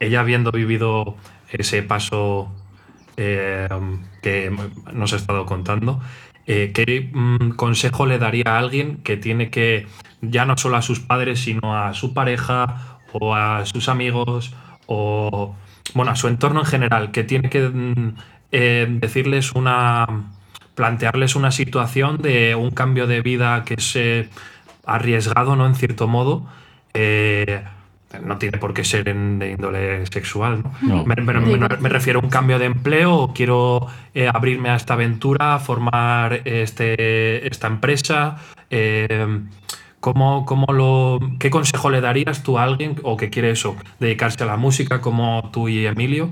[0.00, 1.14] ella habiendo vivido
[1.48, 2.50] ese paso
[3.16, 3.68] eh,
[4.20, 4.50] que
[4.92, 6.00] nos ha estado contando,
[6.48, 9.86] eh, ¿qué mm, consejo le daría a alguien que tiene que,
[10.22, 14.52] ya no solo a sus padres, sino a su pareja o a sus amigos
[14.86, 15.54] o,
[15.94, 18.14] bueno, a su entorno en general, que tiene que mm,
[18.52, 20.06] eh, decirles una,
[20.74, 24.28] plantearles una situación de un cambio de vida que es eh,
[24.86, 25.66] arriesgado, ¿no?
[25.66, 26.46] En cierto modo.
[26.94, 27.62] eh,
[28.24, 30.72] no tiene por qué ser en- de índole sexual, ¿no?
[30.82, 31.04] No.
[31.04, 34.74] Me, me- me- me refiero a un cambio de empleo, o quiero eh, abrirme a
[34.74, 38.38] esta aventura, formar este, esta empresa.
[38.68, 39.38] eh,
[40.00, 44.42] ¿cómo, cómo lo, ¿Qué consejo le darías tú a alguien o que quiere eso, dedicarse
[44.42, 46.30] a la música como tú y Emilio?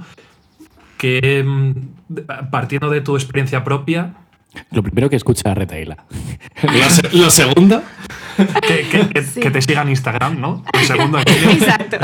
[0.97, 4.15] Que mm, partiendo de tu experiencia propia,
[4.71, 5.97] Lo primero que escucha a Retaila.
[6.63, 7.83] lo, se- lo segundo,
[8.67, 9.41] que, que- que- Sí.
[9.41, 10.65] que te siga en Instagram, ¿no?
[10.73, 11.51] El segundo Emilio.
[11.51, 11.99] Exacto.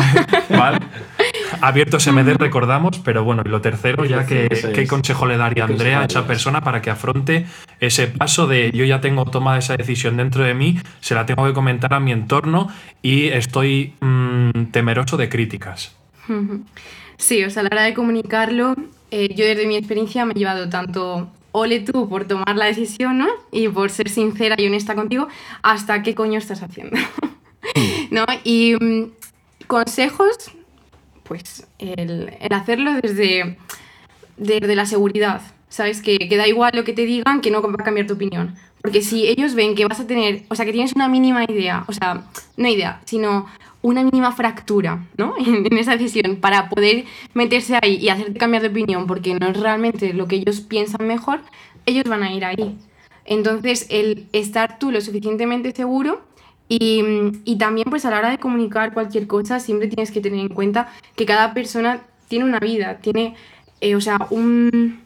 [0.50, 0.78] Vale.
[1.60, 5.72] Abierto SMD, recordamos, pero bueno, y lo tercero, ya que qué consejo le daría ¿Qué
[5.72, 7.46] Andrea a esa persona para que afronte
[7.80, 11.46] ese paso de yo ya tengo tomada esa decisión dentro de mí, se la tengo
[11.46, 12.68] que comentar a mi entorno
[13.02, 15.94] y estoy mm, temeroso de críticas.
[17.16, 18.74] Sí, o sea, a la hora de comunicarlo,
[19.12, 23.18] eh, yo desde mi experiencia me he llevado tanto ole tú por tomar la decisión,
[23.18, 23.28] ¿no?
[23.52, 25.28] Y por ser sincera y honesta contigo,
[25.62, 26.96] hasta qué coño estás haciendo.
[28.10, 28.24] ¿No?
[28.42, 29.12] Y mm,
[29.68, 30.50] consejos,
[31.22, 33.56] pues el, el hacerlo desde,
[34.36, 36.02] desde la seguridad, ¿sabes?
[36.02, 38.56] Que, que da igual lo que te digan, que no va a cambiar tu opinión.
[38.82, 41.84] Porque si ellos ven que vas a tener, o sea, que tienes una mínima idea,
[41.86, 42.24] o sea,
[42.56, 43.46] no idea, sino
[43.84, 45.34] una mínima fractura, ¿no?
[45.46, 49.60] En, esa decisión para poder meterse ahí y hacerte cambiar de opinión porque no es
[49.60, 51.40] realmente lo que ellos piensan mejor,
[51.84, 52.78] ellos van a ir ahí.
[53.26, 56.22] Entonces, el estar tú lo suficientemente seguro
[56.66, 57.02] y,
[57.44, 60.48] y, también pues a la hora de comunicar cualquier cosa siempre tienes que tener en
[60.48, 63.34] cuenta que cada persona tiene una vida, tiene,
[63.82, 65.00] eh, o sea, un,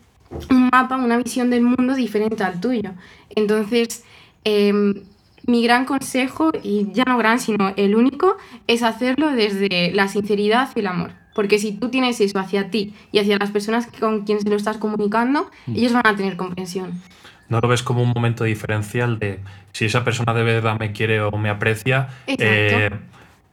[0.51, 2.93] un, mapa, una visión del mundo diferente al tuyo.
[3.35, 4.05] Entonces,
[4.45, 5.03] eh,
[5.49, 10.69] mi gran consejo, y ya no gran, sino el único, es hacerlo desde la sinceridad
[10.77, 11.13] y el amor.
[11.35, 14.57] Porque si tú tienes eso hacia ti y hacia las personas con quienes se lo
[14.57, 15.77] estás comunicando, mm.
[15.77, 17.01] ellos van a tener comprensión.
[17.49, 19.41] ¿No lo ves como un momento diferencial de
[19.73, 22.91] si esa persona de verdad me quiere o me aprecia eh,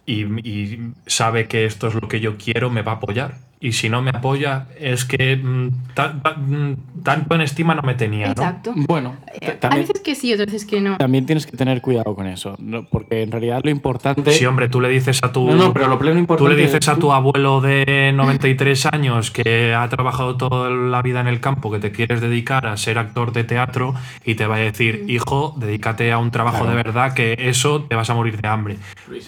[0.05, 3.36] y, y, sabe que esto es lo que yo quiero, me va a apoyar?
[3.60, 8.28] Y si no me apoya es que mm, mm, tanto en estima no me tenía.
[8.28, 8.74] Exacto.
[8.76, 10.98] Bueno, eh, a veces que sí, otras veces que no.
[10.98, 12.86] También tienes que tener cuidado con eso, ¿no?
[12.86, 14.32] porque en realidad lo importante.
[14.32, 15.48] Sí, hombre, tú le dices a tu.
[15.50, 16.50] No, no pero lo pleno importante.
[16.50, 21.22] Tú le dices a tu abuelo de 93 años que ha trabajado toda la vida
[21.22, 24.56] en el campo, que te quieres dedicar a ser actor de teatro y te va
[24.56, 26.72] a decir, hijo, dedícate a un trabajo claro.
[26.72, 28.78] de verdad, que eso te vas a morir de hambre.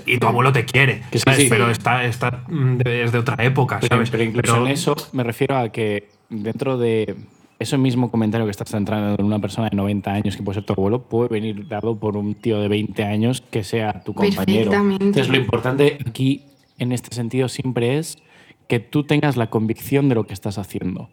[0.06, 1.40] Y tu abuelo te quiere, Que sí, ¿sabes?
[1.40, 1.48] sí.
[1.50, 4.10] Pero está, está mm, es de otra época, ¿sabes?
[4.18, 7.16] Pero incluso Pero- en eso me refiero a que dentro de
[7.60, 10.66] ese mismo comentario que estás centrando en una persona de 90 años que puede ser
[10.66, 14.70] tu abuelo, puede venir dado por un tío de 20 años que sea tu compañero.
[14.70, 15.06] Perfectamente.
[15.06, 16.44] Entonces, lo importante aquí,
[16.78, 18.20] en este sentido, siempre es
[18.68, 21.10] que tú tengas la convicción de lo que estás haciendo.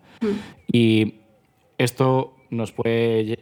[0.71, 1.15] Y
[1.79, 3.39] esto nos puede,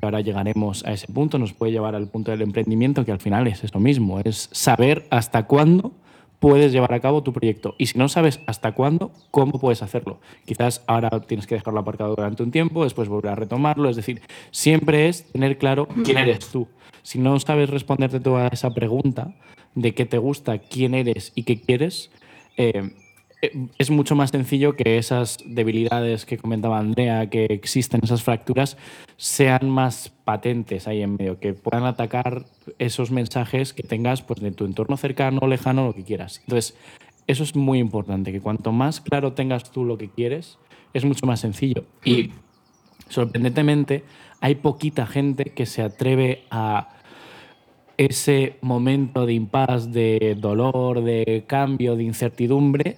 [0.00, 3.46] ahora llegaremos a ese punto, nos puede llevar al punto del emprendimiento, que al final
[3.48, 5.92] es eso mismo, es saber hasta cuándo
[6.38, 7.74] puedes llevar a cabo tu proyecto.
[7.78, 10.20] Y si no sabes hasta cuándo, ¿cómo puedes hacerlo?
[10.44, 13.88] Quizás ahora tienes que dejarlo aparcado durante un tiempo, después volver a retomarlo.
[13.88, 16.68] Es decir, siempre es tener claro quién eres tú.
[17.02, 19.34] Si no sabes responderte toda esa pregunta
[19.74, 22.10] de qué te gusta, quién eres y qué quieres,
[22.56, 22.90] eh,
[23.78, 28.76] es mucho más sencillo que esas debilidades que comentaba Andrea, que existen, esas fracturas,
[29.16, 32.44] sean más patentes ahí en medio, que puedan atacar
[32.78, 36.40] esos mensajes que tengas pues, de tu entorno cercano, lejano, lo que quieras.
[36.40, 36.76] Entonces,
[37.26, 40.58] eso es muy importante, que cuanto más claro tengas tú lo que quieres,
[40.94, 41.84] es mucho más sencillo.
[42.04, 42.30] Y
[43.08, 44.04] sorprendentemente,
[44.40, 46.88] hay poquita gente que se atreve a
[47.96, 52.96] ese momento de impas, de dolor, de cambio, de incertidumbre,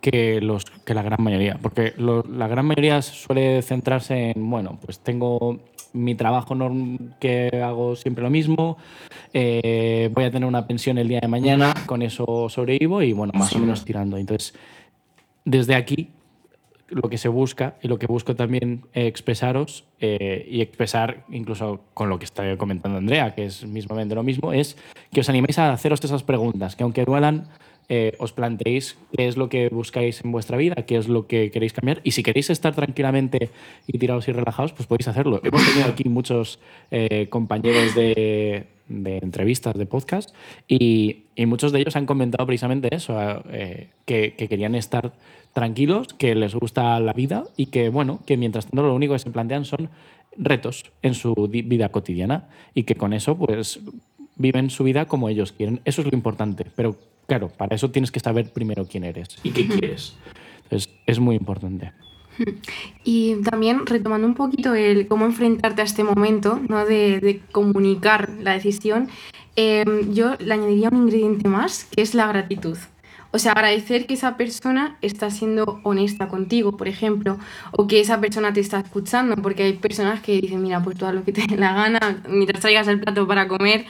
[0.00, 1.58] que, los, que la gran mayoría.
[1.60, 5.58] Porque lo- la gran mayoría suele centrarse en, bueno, pues tengo
[5.92, 8.76] mi trabajo norm que hago siempre lo mismo,
[9.32, 13.32] eh, voy a tener una pensión el día de mañana, con eso sobrevivo y bueno,
[13.34, 14.16] más o menos tirando.
[14.18, 14.54] Entonces,
[15.44, 16.10] desde aquí
[16.88, 22.08] lo que se busca y lo que busco también expresaros eh, y expresar incluso con
[22.08, 24.76] lo que está comentando Andrea, que es mismamente lo mismo, es
[25.12, 27.48] que os animéis a haceros esas preguntas, que aunque duelan,
[27.88, 31.50] eh, os planteéis qué es lo que buscáis en vuestra vida, qué es lo que
[31.50, 33.50] queréis cambiar y si queréis estar tranquilamente
[33.86, 35.40] y tirados y relajados, pues podéis hacerlo.
[35.42, 36.58] Hemos tenido aquí muchos
[36.90, 40.34] eh, compañeros de, de entrevistas, de podcast,
[40.66, 43.16] y, y muchos de ellos han comentado precisamente eso,
[43.50, 45.12] eh, que, que querían estar
[45.52, 49.18] tranquilos, que les gusta la vida y que, bueno, que mientras tanto lo único que
[49.18, 49.88] se plantean son
[50.36, 53.80] retos en su vida cotidiana y que con eso, pues,
[54.38, 55.80] viven su vida como ellos quieren.
[55.84, 56.64] Eso es lo importante.
[56.74, 56.96] Pero,
[57.26, 60.16] claro, para eso tienes que saber primero quién eres y qué quieres.
[60.64, 61.92] Entonces, es muy importante.
[63.04, 66.86] Y también retomando un poquito el cómo enfrentarte a este momento, ¿no?
[66.86, 69.08] De, de comunicar la decisión,
[69.56, 72.78] eh, yo le añadiría un ingrediente más, que es la gratitud.
[73.30, 77.38] O sea, agradecer que esa persona está siendo honesta contigo, por ejemplo,
[77.72, 81.04] o que esa persona te está escuchando, porque hay personas que dicen, mira, pues tú
[81.04, 83.84] haz lo que te dé la gana, mientras traigas el plato para comer,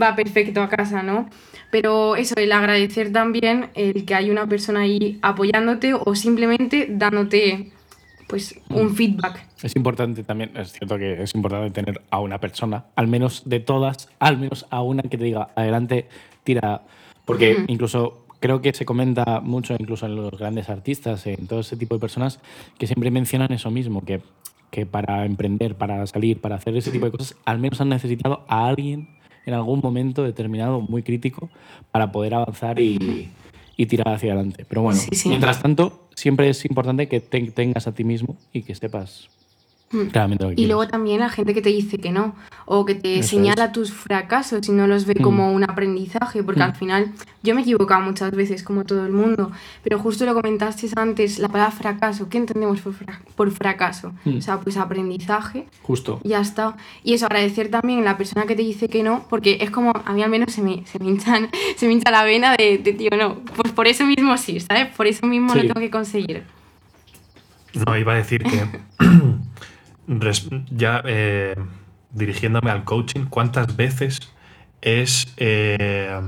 [0.00, 1.28] va perfecto a casa, ¿no?
[1.70, 7.72] Pero eso, el agradecer también el que hay una persona ahí apoyándote o simplemente dándote
[8.26, 9.46] pues un feedback.
[9.62, 13.60] Es importante también, es cierto que es importante tener a una persona, al menos de
[13.60, 16.08] todas, al menos a una que te diga, adelante,
[16.44, 16.82] tira.
[17.24, 21.76] Porque incluso creo que se comenta mucho, incluso en los grandes artistas, en todo ese
[21.76, 22.40] tipo de personas,
[22.78, 24.20] que siempre mencionan eso mismo, que,
[24.70, 28.44] que para emprender, para salir, para hacer ese tipo de cosas, al menos han necesitado
[28.48, 29.08] a alguien
[29.46, 31.48] en algún momento determinado, muy crítico,
[31.90, 33.30] para poder avanzar y,
[33.76, 34.66] y tirar hacia adelante.
[34.68, 35.28] Pero bueno, Sí, sí.
[35.30, 39.28] mientras tanto, siempre es importante que te tengas a ti mismo y que sepas.
[39.90, 40.68] Claramente lo que Y quieres.
[40.74, 42.34] luego también la gente que te dice que no,
[42.66, 45.22] o que te Eso señala tus fracasos y no los ve Mm.
[45.22, 46.64] como un aprendizaje, porque Mm.
[46.64, 49.50] al final yo me he equivocado muchas veces, como todo el mundo,
[49.82, 54.12] pero justo lo comentaste antes, la palabra fracaso, ¿qué entendemos por, fra- por fracaso?
[54.26, 54.36] Mm.
[54.36, 56.20] O sea, pues aprendizaje, Justo.
[56.22, 56.76] y ya está.
[57.02, 59.92] Y eso, agradecer también a la persona que te dice que no, porque es como,
[60.04, 62.76] a mí al menos se me, se me, hinchan- se me hincha la vena de,
[62.76, 64.88] de, tío, no, pues por eso mismo sí, ¿sabes?
[64.94, 65.60] Por eso mismo Sí.
[65.60, 66.42] lo tengo que conseguir.
[67.86, 68.66] No, iba a decir que
[70.70, 71.54] ya eh,
[72.12, 74.18] dirigiéndome al coaching, ¿cuántas veces
[74.80, 76.20] es, eh,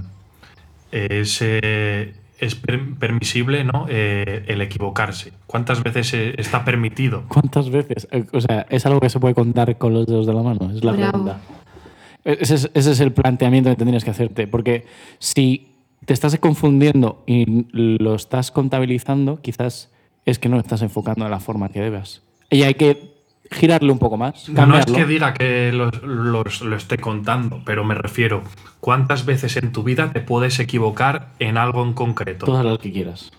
[0.93, 3.87] es, eh, es per- permisible ¿no?
[3.88, 5.33] Eh, el equivocarse?
[5.47, 7.25] ¿Cuántas veces eh, está permitido?
[7.29, 8.09] ¿Cuántas veces?
[8.33, 10.85] O sea, es algo que se puede contar con los dedos de la mano, es
[10.85, 11.11] la Bravo.
[11.12, 11.40] pregunta.
[12.25, 14.85] E-, Ese es, ese es el planteamiento que tendrías que hacerte, porque
[15.19, 15.69] si
[16.05, 19.90] te estás confundiendo y lo estás contabilizando, quizás
[20.25, 22.23] es que no lo estás enfocando de la forma que debas.
[22.51, 23.19] Y hay que
[23.50, 27.84] girarle un poco más, No es que diga que los- los- lo esté contando, pero
[27.84, 28.42] me refiero,
[28.80, 32.46] ¿cuántas veces en tu vida te puedes equivocar en algo en concreto?
[32.46, 33.30] Todas las que quieras.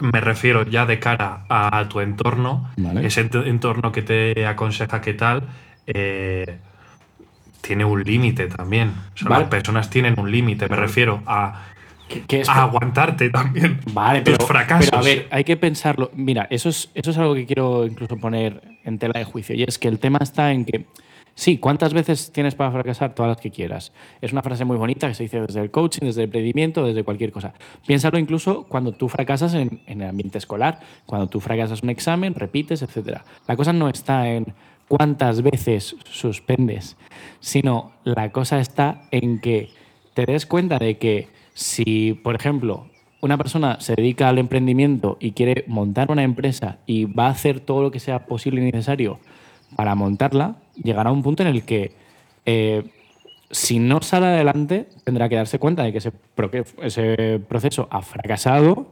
[0.00, 3.06] Me refiero ya de cara a tu entorno, Vale.
[3.06, 5.44] ese ent- entorno que te aconseja que tal,
[5.86, 6.58] eh,
[7.62, 8.92] tiene un límite también.
[9.14, 9.42] O sea, Vale.
[9.42, 11.62] las personas tienen un límite, me refiero a,
[12.10, 16.10] Que- que es a aguantarte también Vale, pero, pero a ver, hay que pensarlo.
[16.14, 19.54] Mira, eso es, eso es algo que quiero incluso poner en tela de juicio.
[19.54, 20.86] Y es que el tema está en que,
[21.36, 23.14] sí, ¿cuántas veces tienes para fracasar?
[23.14, 23.92] Todas las que quieras.
[24.20, 27.04] Es una frase muy bonita que se dice desde el coaching, desde el emprendimiento, desde
[27.04, 27.54] cualquier cosa.
[27.86, 32.34] Piénsalo incluso cuando tú fracasas en, en el ambiente escolar, cuando tú fracasas un examen,
[32.34, 33.20] repites, etc.
[33.46, 34.52] La cosa no está en
[34.88, 36.96] cuántas veces suspendes,
[37.38, 39.70] sino la cosa está en que
[40.14, 41.28] te des cuenta de que
[41.60, 42.86] si, por ejemplo,
[43.20, 47.60] una persona se dedica al emprendimiento y quiere montar una empresa y va a hacer
[47.60, 49.18] todo lo que sea posible y necesario
[49.76, 51.92] para montarla, llegará a un punto en el que
[52.46, 52.84] eh,
[53.50, 56.12] si no sale adelante tendrá que darse cuenta de que ese,
[56.80, 58.90] ese proceso ha fracasado,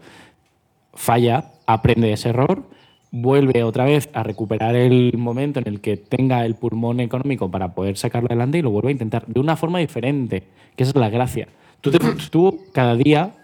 [0.93, 2.65] falla, aprende de ese error,
[3.11, 7.73] vuelve otra vez a recuperar el momento en el que tenga el pulmón económico para
[7.73, 10.43] poder sacarlo adelante y lo vuelve a intentar de una forma diferente,
[10.77, 11.49] que esa es la gracia.
[11.81, 11.99] Tú, te-
[12.31, 13.35] tú cada día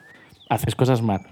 [0.49, 1.23] haces cosas mal,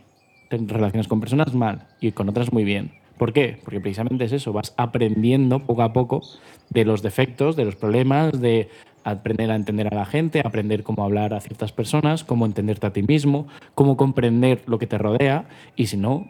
[0.48, 2.92] te relacionas con personas mal y con otras muy bien.
[3.18, 3.58] ¿Por qué?
[3.64, 6.22] Porque precisamente es eso, vas aprendiendo poco a poco
[6.70, 8.68] de los defectos, de los problemas, de
[9.04, 12.92] aprender a entender a la gente, aprender cómo hablar a ciertas personas, cómo entenderte a
[12.92, 16.28] ti mismo, cómo comprender lo que te rodea y si no,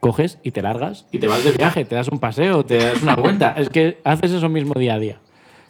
[0.00, 3.02] coges y te largas y te vas de viaje, te das un paseo, te das
[3.02, 3.54] una vuelta.
[3.56, 5.18] Es que haces eso mismo día a día.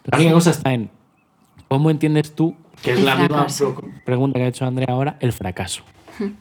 [0.05, 0.89] La única cosa está en
[1.69, 2.55] cómo entiendes tú,
[2.85, 3.75] que es El la misma fracaso.
[4.05, 5.83] pregunta que ha hecho Andrea ahora, el fracaso.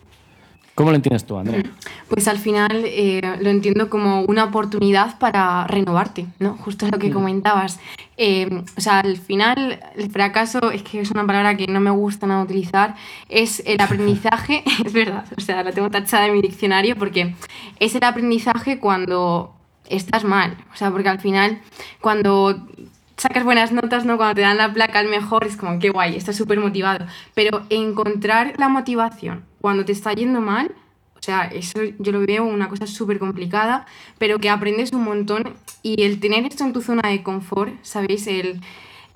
[0.75, 1.63] ¿Cómo lo entiendes tú, Andrea?
[2.09, 6.57] Pues al final eh, lo entiendo como una oportunidad para renovarte, ¿no?
[6.57, 7.79] Justo lo que comentabas.
[8.17, 11.91] Eh, o sea, al final el fracaso, es que es una palabra que no me
[11.91, 12.97] gusta nada utilizar,
[13.29, 17.35] es el aprendizaje, es verdad, o sea, la tengo tachada en mi diccionario porque
[17.79, 19.55] es el aprendizaje cuando
[19.89, 21.61] estás mal, o sea, porque al final
[22.01, 22.67] cuando
[23.17, 24.17] sacas buenas notas, ¿no?
[24.17, 27.07] Cuando te dan la placa al mejor, es como, qué guay, estás súper motivado.
[27.35, 30.73] Pero encontrar la motivación cuando te está yendo mal,
[31.17, 33.87] o sea, eso yo lo veo una cosa súper complicada,
[34.19, 35.55] pero que aprendes un montón.
[35.83, 38.27] Y el tener esto en tu zona de confort, ¿sabéis?
[38.27, 38.61] El,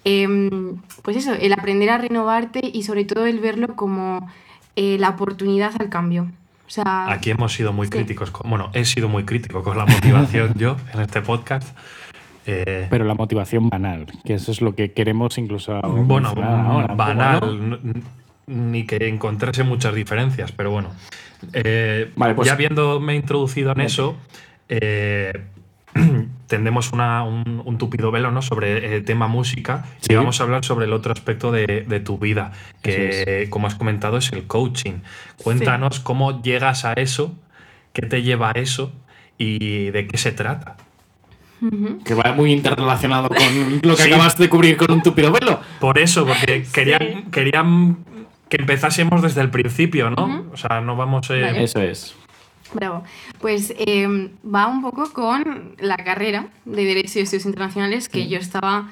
[0.04, 4.30] em, pues eso, el aprender a renovarte y sobre todo el verlo como
[4.76, 6.30] eh, la oportunidad al cambio.
[6.66, 7.92] O sea, Aquí hemos sido muy Sí.
[7.92, 8.30] críticos.
[8.30, 11.76] con- bueno, he sido muy crítico con la motivación yo en este podcast.
[12.50, 17.70] Eh, Pero la motivación banal, que eso es lo que queremos incluso bueno, ahora, banal,
[17.70, 17.76] ¿no?
[17.76, 18.02] n-
[18.46, 20.88] ni que encontrase muchas diferencias, pero bueno.
[21.52, 24.16] Eh, Vale, pues- ya habiéndome introducido en eso,
[24.70, 25.32] eh,
[26.46, 28.40] tendemos una- un, un tupido velo ¿no?
[28.40, 30.12] sobre el tema música Sí.
[30.12, 33.74] y vamos a hablar sobre el otro aspecto de, de tu vida, que como has
[33.74, 35.00] comentado es el coaching.
[35.42, 37.34] Cuéntanos cómo llegas a eso,
[37.92, 38.90] qué te lleva a eso
[39.36, 40.76] y de qué se trata.
[42.04, 44.08] Que va muy interrelacionado con lo que Sí.
[44.12, 45.60] acabas de cubrir con un tupido velo.
[45.80, 47.98] Por eso, porque querían, querían
[48.48, 50.46] que empezásemos desde el principio, ¿no?
[50.52, 51.28] O sea, no vamos...
[51.30, 51.64] eh, Vale.
[51.64, 52.14] Eso es.
[52.72, 53.02] Bravo.
[53.40, 58.38] Pues eh, va un poco con la carrera de Derecho y Estudios Internacionales, que yo
[58.38, 58.88] estaba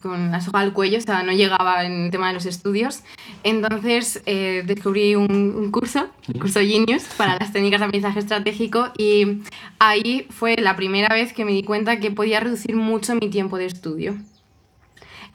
[0.00, 3.02] con la soga al cuello, o sea, no llegaba en el tema de los estudios.
[3.42, 8.90] Entonces eh, descubrí un, un curso, el curso Genius, para las técnicas de aprendizaje estratégico,
[8.96, 9.42] y
[9.78, 13.58] ahí fue la primera vez que me di cuenta que podía reducir mucho mi tiempo
[13.58, 14.16] de estudio.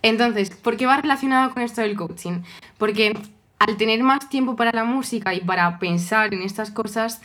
[0.02, 2.42] Entonces, ¿por qué va relacionado con esto del coaching?
[2.78, 3.18] Porque
[3.58, 7.22] al tener más tiempo para la música y para pensar en estas cosas,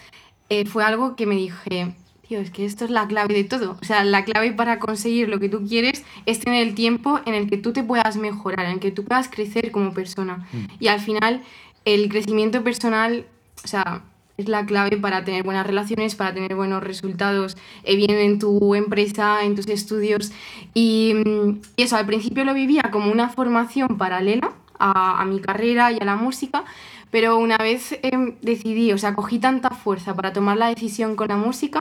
[0.49, 1.95] eh, fue algo que me dije,
[2.29, 3.79] tío, es que esto es la clave de todo.
[3.81, 7.35] O sea, la clave para conseguir lo que tú quieres es tener el tiempo en
[7.35, 10.47] el que tú te puedas mejorar, en el que tú puedas crecer como persona.
[10.53, 10.65] Mm.
[10.79, 11.43] Y al final,
[11.85, 13.25] el crecimiento personal,
[13.65, 14.03] o sea,
[14.37, 18.75] es la clave para tener buenas relaciones, para tener buenos resultados, eh, bien en tu
[18.75, 20.31] empresa, en tus estudios.
[20.75, 25.41] Y, mm, y eso, al principio lo vivía como una formación paralela a, a mi
[25.41, 26.65] carrera y a la música,
[27.11, 31.29] pero una vez em, decidí, o sea, cogí tanta fuerza para tomar la decisión con
[31.29, 31.81] la música,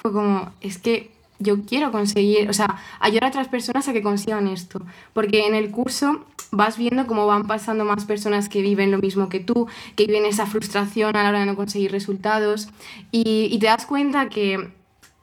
[0.00, 4.02] fue como, es que yo quiero conseguir, o sea, ayudar a otras personas a que
[4.02, 4.80] consigan esto.
[5.12, 9.28] Porque en el curso vas viendo cómo van pasando más personas que viven lo mismo
[9.28, 12.68] que tú, que viven esa frustración a la hora de no conseguir resultados.
[13.12, 14.70] Y, y te das cuenta que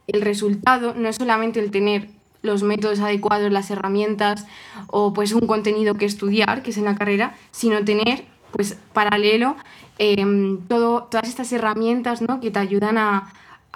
[0.08, 2.10] el resultado no es solamente el tener
[2.42, 4.46] los métodos adecuados, las herramientas
[4.88, 9.56] o pues un contenido que estudiar, que es en la carrera, sino tener pues paralelo
[9.98, 12.40] em, todo, todas estas herramientas ¿no?
[12.40, 13.34] que te ayudan a,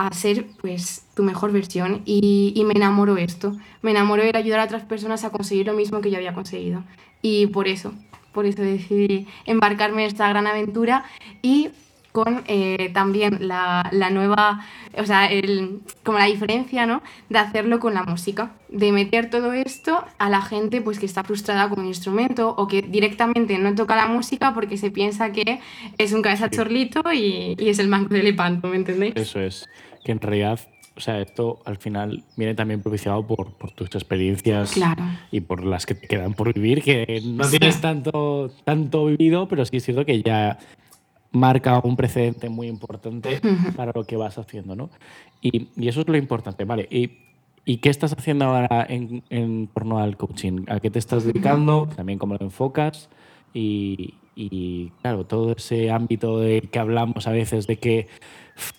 [0.07, 4.61] a ser pues tu mejor versión y, y me enamoró esto, me enamoró de ayudar
[4.61, 6.83] a otras personas a conseguir lo mismo que yo había conseguido
[7.21, 7.93] y por eso,
[8.31, 11.03] por eso decidí embarcarme en esta gran aventura
[11.41, 11.69] y
[12.11, 14.65] con eh, también la, la, nueva,
[14.97, 17.03] o sea, el, como la diferencia, ¿no?
[17.29, 21.23] De hacerlo con la música, de meter todo esto a la gente pues que está
[21.23, 25.59] frustrada con un instrumento o que directamente no toca la música porque se piensa que
[25.97, 29.13] es un cabeza chorlito y, y es el manco de Lepanto, ¿me entendéis?
[29.15, 29.69] Eso es,
[30.03, 30.59] que en realidad
[30.99, 35.01] o sea, esto al final viene también propiciado por, por tus experiencias claro.
[35.31, 37.57] y por las que te quedan por vivir, que no sí.
[37.57, 40.59] tienes tanto, tanto vivido, pero sí es cierto que ya
[41.31, 43.75] marca un precedente muy importante uh -huh.
[43.75, 44.89] para lo que vas haciendo, ¿no?
[45.41, 46.85] Y, y, eso es lo importante, ¿vale?
[46.91, 47.11] Y,
[47.63, 50.65] ¿Y qué estás haciendo ahora en, en, torno al coaching?
[50.67, 51.87] ¿A qué te estás dedicando?
[51.95, 53.09] También cómo lo enfocas
[53.53, 58.07] y, y claro, todo ese ámbito de que hablamos a veces de que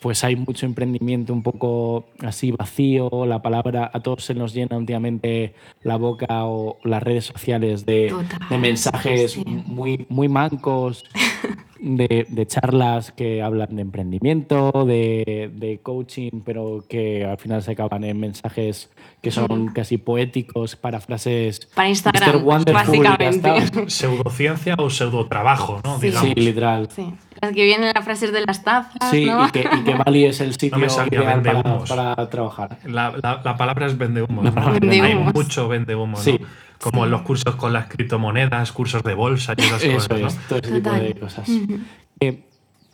[0.01, 4.77] pues hay mucho emprendimiento un poco así vacío, la palabra a todos se nos llena
[4.77, 9.45] últimamente la boca o las redes sociales de, Total, de mensajes sí.
[9.47, 11.05] muy, muy mancos,
[11.81, 17.73] de, de, charlas que hablan de emprendimiento, de, de, coaching, pero que al final se
[17.73, 18.91] acaban en mensajes
[19.23, 19.73] que son mm.
[19.73, 23.51] casi poéticos para frases para Instagram, básicamente.
[23.89, 25.99] Pseudociencia o pseudotrabajo, ¿no?
[26.01, 26.89] Sí, sí literal.
[26.91, 27.13] Sí.
[27.41, 29.11] Las que vienen las frases de las tazas.
[29.11, 29.47] Sí, ¿no?
[29.47, 32.79] y, que, y que Bali es el sitio no ideal para, para, trabajar.
[32.85, 34.43] La, la, la, palabra es vende humo.
[34.43, 34.53] ¿no?
[34.91, 36.19] Hay mucho vende humo.
[36.19, 36.39] Sí.
[36.39, 36.70] ¿no?
[36.81, 40.35] Como los cursos con las criptomonedas, cursos de bolsa y esas Eso cosas.
[40.35, 41.49] es, todo ese tipo de cosas.
[41.49, 41.81] Uh -huh.
[42.21, 42.45] eh,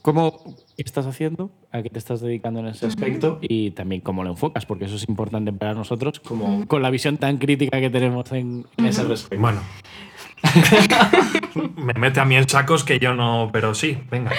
[0.03, 1.51] ¿Cómo estás haciendo?
[1.73, 3.39] ¿A qué te estás dedicando en ese aspecto?
[3.43, 7.17] Y también cómo lo enfocas, porque eso es importante para nosotros, como con la visión
[7.17, 9.41] tan crítica que tenemos en, en ese respecto.
[9.41, 9.61] Bueno.
[11.77, 14.33] Me mete a mí en sacos que yo no, pero sí, venga.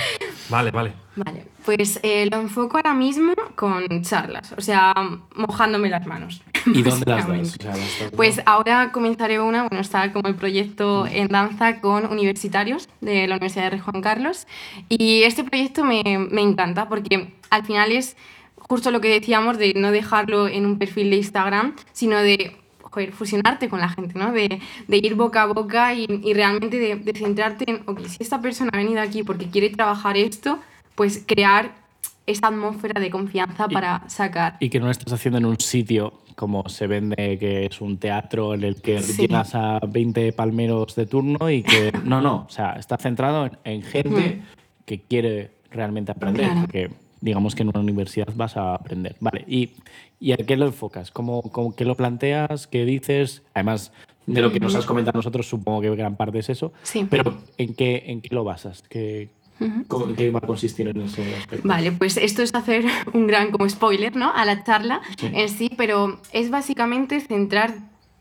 [0.50, 0.94] Vale, vale.
[1.16, 4.94] Vale, pues eh, lo enfoco ahora mismo con charlas, o sea,
[5.36, 6.42] mojándome las manos.
[6.66, 7.56] ¿Y dónde las das?
[7.60, 12.06] O sea, las pues ahora comenzaré una, bueno, está como el proyecto en danza con
[12.06, 14.48] universitarios de la Universidad de Rey Juan Carlos.
[14.90, 18.16] Y este proyecto me, me encanta porque al final es
[18.58, 22.58] justo lo que decíamos de no dejarlo en un perfil de Instagram, sino de
[22.98, 24.32] joder, fusionarte con la gente, ¿no?
[24.32, 28.18] De, de ir boca a boca y, y realmente de, de, centrarte en, ok, si
[28.20, 30.58] esta persona ha venido aquí porque quiere trabajar esto,
[30.96, 31.76] pues crear
[32.26, 34.58] esta atmósfera de confianza y, para sacar.
[34.60, 37.98] Y que no lo estás haciendo en un sitio como se vende, que es un
[38.00, 39.28] teatro en el que Sí.
[39.28, 41.92] llenas a 20 palmeros de turno y que...
[42.04, 44.42] No, no, o sea, está centrado en, en gente
[44.86, 46.62] que quiere realmente aprender, Claro.
[46.62, 46.90] porque
[47.22, 49.16] digamos que en una universidad vas a aprender.
[49.20, 49.72] Vale, ¿y,
[50.20, 51.12] y a qué lo enfocas?
[51.12, 52.68] ¿Cómo, cómo, ¿Qué lo planteas?
[52.68, 53.44] ¿Qué dices?
[53.54, 53.92] Además,
[54.26, 56.74] de lo que nos has comentado nosotros, supongo que gran parte es eso.
[56.84, 57.06] Sí.
[57.10, 58.84] Pero ¿en qué, en qué lo basas?
[58.90, 59.30] ¿Qué,
[59.88, 61.68] ¿Cómo- ¿Qué va a consistir en ese aspecto?
[61.68, 64.32] Vale, pues esto es hacer un gran como spoiler, ¿no?
[64.34, 65.30] A la charla Sí.
[65.34, 67.76] en sí, pero es básicamente centrar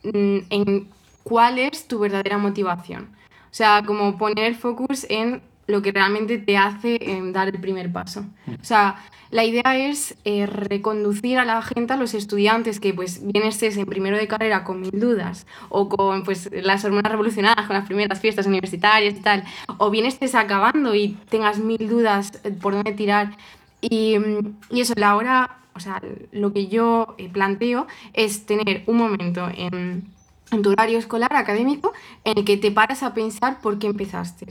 [0.04, 0.88] mm, en
[1.24, 3.10] cuál es tu verdadera motivación.
[3.50, 7.60] O sea, como poner el focus en lo que realmente te hace eh, dar el
[7.60, 8.24] primer paso.
[8.60, 8.96] O sea,
[9.30, 13.76] la idea es eh, reconducir a la gente, a los estudiantes que pues bien estés
[13.76, 17.86] en primero de carrera con mil dudas o con pues las hormonas revolucionadas, con las
[17.86, 19.42] primeras fiestas universitarias y tal,
[19.78, 23.36] o bien estés acabando y tengas mil dudas eh, por dónde tirar.
[23.80, 26.00] Y, mm, y eso, la hora, o sea,
[26.30, 30.04] lo que yo eh, planteo es tener un momento en,
[30.52, 31.92] en tu horario escolar académico
[32.24, 34.46] en el que te paras a pensar por qué empezaste,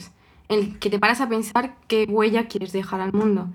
[0.50, 3.48] en el que te paras a pensar qué huella quieres dejar al mundo.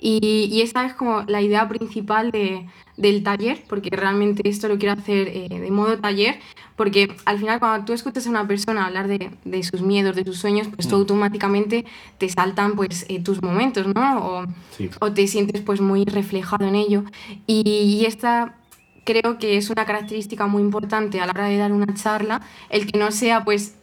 [0.00, 4.78] Y, y esa es como la idea principal de, del taller, porque realmente esto lo
[4.78, 6.38] quiero hacer eh, de modo taller,
[6.76, 10.24] porque al final cuando tú escuchas a una persona hablar de, de sus miedos, de
[10.24, 11.00] sus sueños, pues tú Mm.
[11.00, 11.84] automáticamente
[12.16, 14.18] te saltan pues eh, tus momentos, ¿no?
[14.24, 14.88] O, Sí.
[15.00, 17.02] o te sientes pues muy reflejado en ello.
[17.48, 18.54] Y, y esta
[19.04, 22.86] creo que es una característica muy importante a la hora de dar una charla, el
[22.86, 23.74] que no sea pues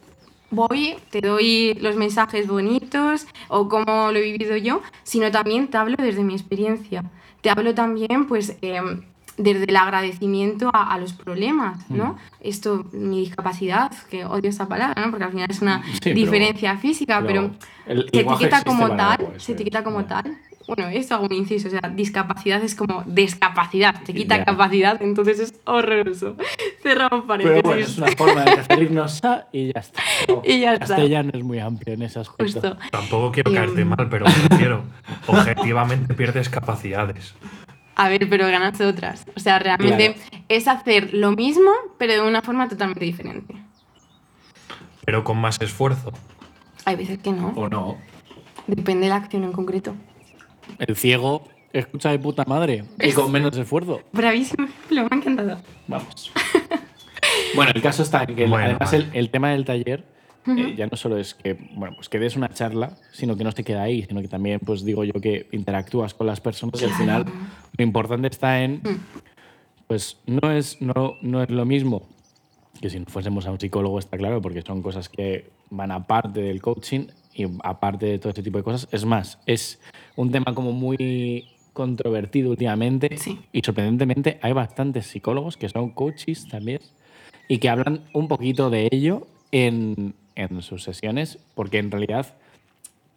[0.50, 5.76] voy, te doy los mensajes bonitos o cómo lo he vivido yo, sino también te
[5.78, 7.10] hablo desde mi experiencia.
[7.40, 9.02] Te hablo también pues em,
[9.36, 12.12] desde el agradecimiento a, a los problemas, ¿no?
[12.14, 12.16] Mm.
[12.40, 15.10] Esto, mi discapacidad, que odio esa palabra, ¿no?
[15.10, 17.50] Porque al final es una Sí, pero- diferencia física, pero,
[17.86, 20.06] el se etiqueta como tal, algo, se etiqueta como Ya.
[20.08, 20.38] tal.
[20.66, 24.44] Bueno, esto hago un inciso, o sea, discapacidad es como discapacidad, te quita Ya.
[24.46, 26.36] capacidad, entonces es horroroso.
[26.82, 27.62] Cerramos Pero paréntesis.
[27.62, 30.02] bueno, es una forma de referirnos a y ya está.
[30.28, 30.86] No, Y ya está.
[30.86, 32.34] Castellano es muy amplio en aspecto.
[32.42, 32.76] Justo.
[32.90, 33.56] Tampoco quiero Em.
[33.56, 34.82] caerte mal, pero me refiero,
[35.28, 37.34] objetivamente pierdes capacidades.
[37.96, 39.24] A ver, pero ganas otras.
[39.34, 40.16] O sea, realmente
[40.48, 43.54] es hacer lo mismo, pero de una forma totalmente diferente.
[45.04, 46.12] Pero con más esfuerzo.
[46.84, 47.48] Hay veces que no.
[47.56, 47.96] ¿O no?
[48.66, 49.94] Depende de la acción en concreto.
[50.78, 54.02] El ciego escucha de puta madre y con menos esfuerzo.
[54.12, 55.58] Bravísimo ejemplo, me ha encantado.
[55.88, 56.32] Vamos.
[57.54, 60.15] bueno, el caso está en que Bueno, además el tema del taller
[60.48, 63.52] eh, ya no solo es que, bueno, pues que des una charla, sino que no
[63.52, 66.84] se queda ahí, sino que también, pues digo yo, que interactúas con las personas y
[66.84, 67.24] al final
[67.76, 68.80] lo importante está en,
[69.86, 72.08] pues no es, no, no es lo mismo
[72.80, 76.40] que si no fuésemos a un psicólogo, está claro, porque son cosas que van aparte
[76.40, 78.88] del coaching y aparte de todo este tipo de cosas.
[78.92, 79.80] Es más, es
[80.16, 83.38] un tema como muy controvertido últimamente Sí.
[83.52, 86.80] y sorprendentemente hay bastantes psicólogos que son coaches también
[87.48, 92.34] y que hablan un poquito de ello en, en sus sesiones, porque en realidad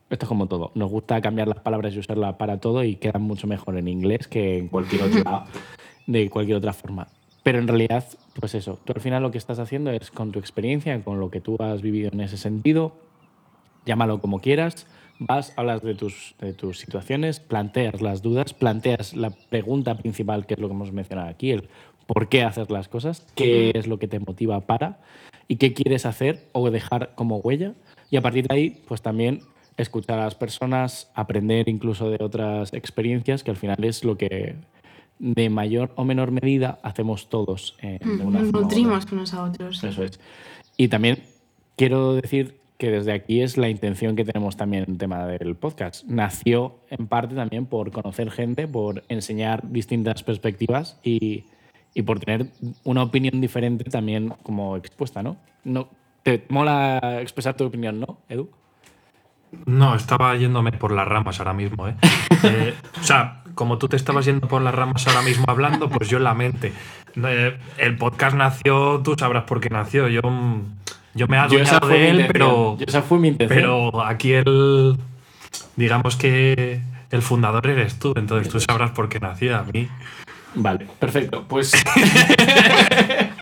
[0.09, 0.71] esto es como todo.
[0.73, 4.27] Nos gusta cambiar las palabras y usarlas para todo y quedan mucho mejor en inglés
[4.27, 5.43] que en cualquier otro lado,
[6.07, 7.07] de cualquier otra forma.
[7.43, 8.03] Pero en realidad,
[8.39, 11.29] pues eso, tú al final lo que estás haciendo es con tu experiencia, con lo
[11.29, 12.93] que tú has vivido en ese sentido,
[13.85, 14.87] llámalo como quieras,
[15.19, 20.55] vas, hablas de tus, de tus situaciones, planteas las dudas, planteas la pregunta principal, que
[20.55, 21.69] es lo que hemos mencionado aquí, el
[22.07, 24.97] por qué hacer las cosas, qué es lo que te motiva para
[25.49, 27.73] y qué quieres hacer o dejar como huella.
[28.09, 29.41] Y a partir de ahí, pues también
[29.75, 34.55] escuchar a las personas, aprender incluso de otras experiencias, que al final es lo que
[35.17, 37.75] de mayor o menor medida hacemos todos.
[37.81, 39.83] eh, de una Nos forma u nutrimos unos a otros.
[39.83, 40.19] Eso es.
[40.77, 41.23] Y también
[41.75, 45.55] quiero decir que desde aquí es la intención que tenemos también en el tema del
[45.55, 46.05] podcast.
[46.05, 51.43] Nació en parte también por conocer gente, por enseñar distintas perspectivas y,
[51.93, 52.47] y por tener
[52.83, 55.37] una opinión diferente también como expuesta, ¿no?
[55.63, 55.89] no
[56.23, 58.49] ¿Te mola expresar tu opinión, no, Edu?
[59.65, 61.95] No, estaba yéndome por las ramas ahora mismo, ¿eh?
[62.43, 66.07] Eh, o sea, como tú te estabas yendo por las ramas ahora mismo hablando, pues
[66.07, 66.71] yo en la mente.
[67.21, 70.07] Eh, el podcast nació, tú sabrás por qué nació.
[70.07, 70.21] Yo,
[71.15, 73.59] yo me he adueñado de él, pero, Yo- esa fue mi intención.
[73.59, 74.97] pero aquí el.
[75.75, 76.81] Digamos que
[77.11, 79.57] el fundador eres tú, entonces tú sabrás por qué nació.
[79.57, 79.89] A mí.
[80.55, 81.45] Vale, perfecto.
[81.47, 81.71] Pues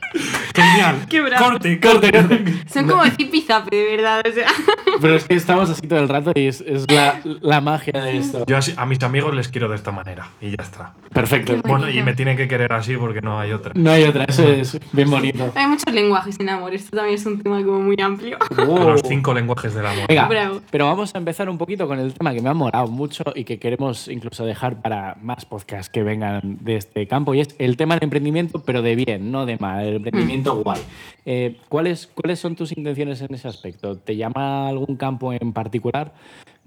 [0.61, 1.05] Genial.
[1.09, 1.49] Qué bravo.
[1.51, 2.43] Corte, corte, corte.
[2.71, 4.23] Son como zipizape, de verdad.
[4.27, 4.47] O sea.
[5.01, 8.17] Pero es que estamos así todo el rato y es, es la, la magia de
[8.17, 8.43] esto.
[8.47, 10.93] Yo así- a mis amigos les quiero de esta manera y ya está.
[11.13, 11.55] Perfecto.
[11.65, 13.71] Bueno, y me tienen que querer así porque no hay otra.
[13.75, 15.51] No hay otra, eso es bien bonito.
[15.55, 16.73] Hay muchos lenguajes en amor.
[16.73, 18.37] Esto también es un tema como muy amplio.
[18.57, 20.05] Los cinco lenguajes del amor.
[20.07, 20.61] Venga, Bravo.
[20.71, 23.43] pero vamos a empezar un poquito con el tema que me ha molado mucho y
[23.43, 27.77] que queremos incluso dejar para más podcasts que vengan de este campo y es el
[27.77, 30.81] tema del emprendimiento, pero de bien, no de mal, el emprendimiento guay.
[31.25, 33.97] Eh, ¿cuáles, ¿Cuáles son tus intenciones en ese aspecto?
[33.97, 36.13] ¿Te llama algún campo en particular?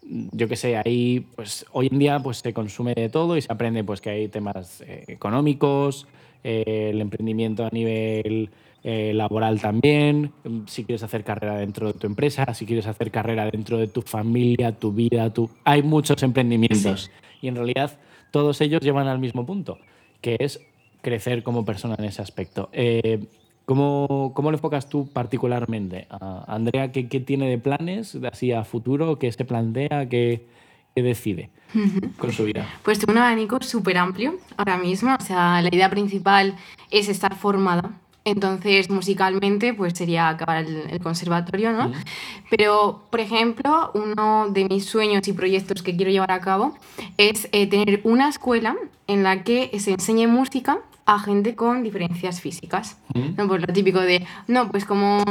[0.03, 3.53] Yo que sé, ahí pues hoy en día pues se consume de todo y se
[3.53, 6.07] aprende pues que hay temas eh, económicos,
[6.43, 8.51] eh, el emprendimiento a nivel
[8.83, 13.11] eh, laboral también, mm, si quieres hacer carrera dentro de tu empresa, si quieres hacer
[13.11, 15.51] carrera dentro de tu familia, tu vida, tu...
[15.65, 17.11] hay muchos emprendimientos
[17.43, 17.99] y en realidad
[18.31, 19.79] todos ellos llevan al mismo punto,
[20.23, 20.61] que es
[21.03, 22.71] crecer como persona en ese aspecto.
[23.71, 26.09] ¿Cómo, ¿Cómo lo enfocas tú particularmente?
[26.49, 29.17] Andrea, ¿qué, ¿qué tiene de planes de así a futuro?
[29.21, 30.09] ¿Qué se plantea?
[30.09, 30.49] ¿Qué,
[30.93, 31.51] qué decide
[32.19, 32.67] con su vida?
[32.83, 35.15] Pues tengo un abanico súper amplio ahora mismo.
[35.15, 36.57] O sea, la idea principal
[36.91, 37.93] es estar formada.
[38.25, 41.93] Entonces, musicalmente, pues sería acabar el, el conservatorio, ¿no?
[42.51, 46.75] Pero, por ejemplo, uno de mis sueños y proyectos que quiero llevar a cabo
[47.19, 48.75] es eh, tener una escuela
[49.07, 50.81] en la que se enseñe música
[51.15, 52.99] a gente con diferencias físicas.
[53.37, 53.47] ¿no?
[53.49, 55.23] Pues lo típico de, no, pues como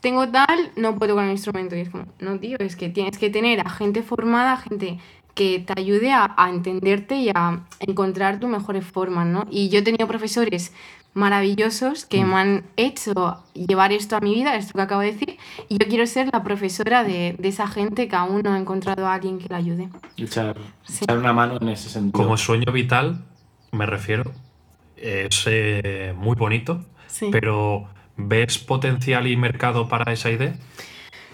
[0.00, 1.74] tengo tal, no puedo con el instrumento.
[1.76, 4.98] Y es como, no, tío, es que tienes que tener a gente formada, gente
[5.34, 9.46] que te ayude a, a entenderte y a encontrar tus mejores formas, ¿no?
[9.50, 10.72] Y yo he tenido profesores
[11.12, 12.28] maravillosos que Mm.
[12.28, 13.12] me han hecho
[13.54, 16.42] llevar esto a mi vida, esto que acabo de decir, y yo quiero ser la
[16.44, 19.88] profesora de, de esa gente que aún no ha encontrado a alguien que la ayude.
[20.16, 21.04] Echar, Sí.
[21.04, 22.12] echar una mano en ese sentido.
[22.22, 23.24] Como sueño vital,
[23.72, 24.30] me refiero,
[24.96, 27.28] es eh, muy bonito, Sí.
[27.32, 30.54] pero ¿ves potencial y mercado para esa idea?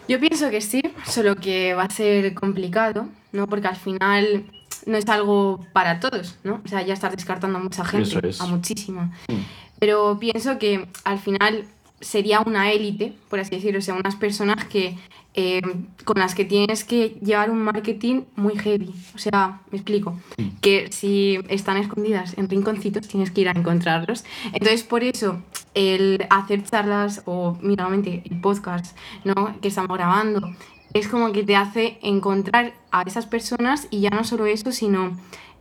[0.08, 3.46] Yo pienso que sí, solo que va a ser complicado, ¿no?
[3.46, 4.44] Porque al final
[4.86, 6.60] no es algo para todos, ¿no?
[6.64, 8.40] O sea, ya estar descartando a mucha gente, Eso es.
[8.40, 9.12] a muchísima.
[9.28, 9.34] Mm.
[9.78, 11.64] Pero pienso que al final
[12.00, 14.96] sería una élite, por así decirlo, o sea, unas personas que
[15.34, 15.62] eh,
[16.04, 18.94] con las que tienes que llevar un marketing muy heavy.
[19.14, 20.20] O sea, me explico,
[20.60, 24.24] que si están escondidas en rinconcitos tienes que ir a encontrarlos.
[24.52, 25.42] Entonces, por eso,
[25.74, 29.58] el hacer charlas o, mínimamente, el podcast ¿no?
[29.62, 30.54] que estamos grabando,
[30.92, 35.16] es como que te hace encontrar a esas personas y ya no solo eso, sino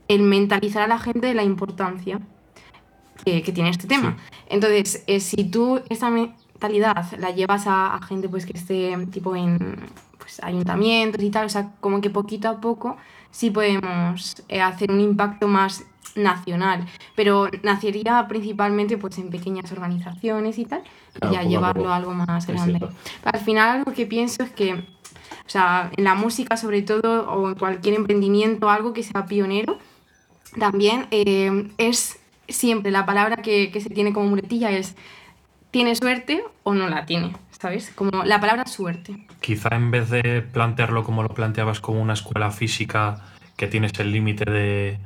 [0.10, 2.20] el mentalizar a la gente de la importancia
[3.24, 4.18] que, que tiene este tema.
[4.50, 6.10] Entonces, eh, si tú esa
[6.70, 9.78] la llevas a, a gente pues que esté tipo en
[10.18, 12.98] pues, ayuntamientos y tal, o sea, como que poquito a poco
[13.32, 15.84] sí podemos eh, hacer un impacto más
[16.16, 16.86] nacional,
[17.16, 20.84] pero nacería principalmente pues en pequeñas organizaciones y tal,
[21.14, 22.80] Claro, y a llevarlo a algo más grande.
[23.24, 27.50] Al final algo que pienso es que, o sea, en la música sobre todo, o
[27.50, 29.78] en cualquier emprendimiento, algo que sea pionero,
[30.60, 34.96] también eh, es siempre la palabra que, que se tiene como muletilla es
[35.72, 37.92] tiene suerte o no la tiene, ¿sabes?
[37.96, 39.26] Como la palabra suerte.
[39.40, 43.22] Quizá en vez de plantearlo como lo planteabas como una escuela física
[43.56, 45.00] que tienes el límite de,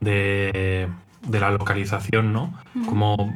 [0.00, 0.88] de,
[1.22, 2.54] de la localización, ¿no?
[2.86, 3.34] Como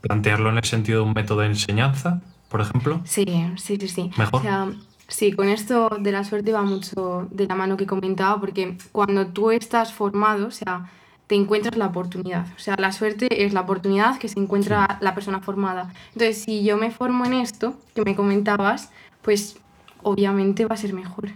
[0.00, 3.00] plantearlo en el sentido de un método de enseñanza, por ejemplo.
[3.04, 3.24] Sí,
[3.56, 4.10] sí, sí, sí.
[4.16, 4.40] Mejor.
[4.40, 4.68] O sea,
[5.08, 9.26] sí, con esto de la suerte va mucho de la mano que comentaba, porque cuando
[9.28, 10.90] tú estás formado, o sea,
[11.26, 12.46] te encuentras la oportunidad.
[12.54, 15.92] O sea, la suerte es la oportunidad que se encuentra la persona formada.
[16.12, 18.90] Entonces, si yo me formo en esto que me comentabas,
[19.22, 19.58] pues
[20.02, 21.30] obviamente va a ser mejor.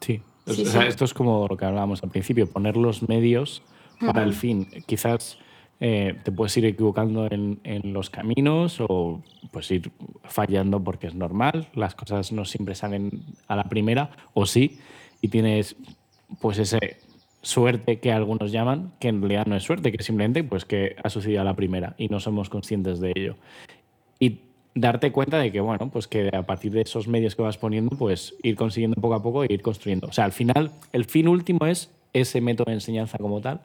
[0.00, 0.20] Sí.
[0.46, 0.88] O Sí, sea, sí.
[0.88, 3.62] esto es como lo que hablábamos al principio, poner los medios
[4.00, 4.66] para el fin.
[4.86, 5.38] Quizás
[5.78, 9.22] eh, te puedes ir equivocando en, en los caminos o
[9.52, 9.90] pues ir
[10.24, 14.78] fallando porque es normal, las cosas no siempre salen a la primera, o sí,
[15.20, 15.76] y tienes
[16.40, 16.78] pues ese
[17.42, 21.10] suerte que algunos llaman, que en realidad no es suerte, que simplemente pues que ha
[21.10, 23.36] sucedido a la primera y no somos conscientes de ello.
[24.18, 24.40] Y
[24.74, 27.96] darte cuenta de que, bueno, pues que a partir de esos medios que vas poniendo,
[27.96, 30.06] pues ir consiguiendo poco a poco e ir construyendo.
[30.06, 33.60] O sea, al final, el fin último es ese método de enseñanza como tal.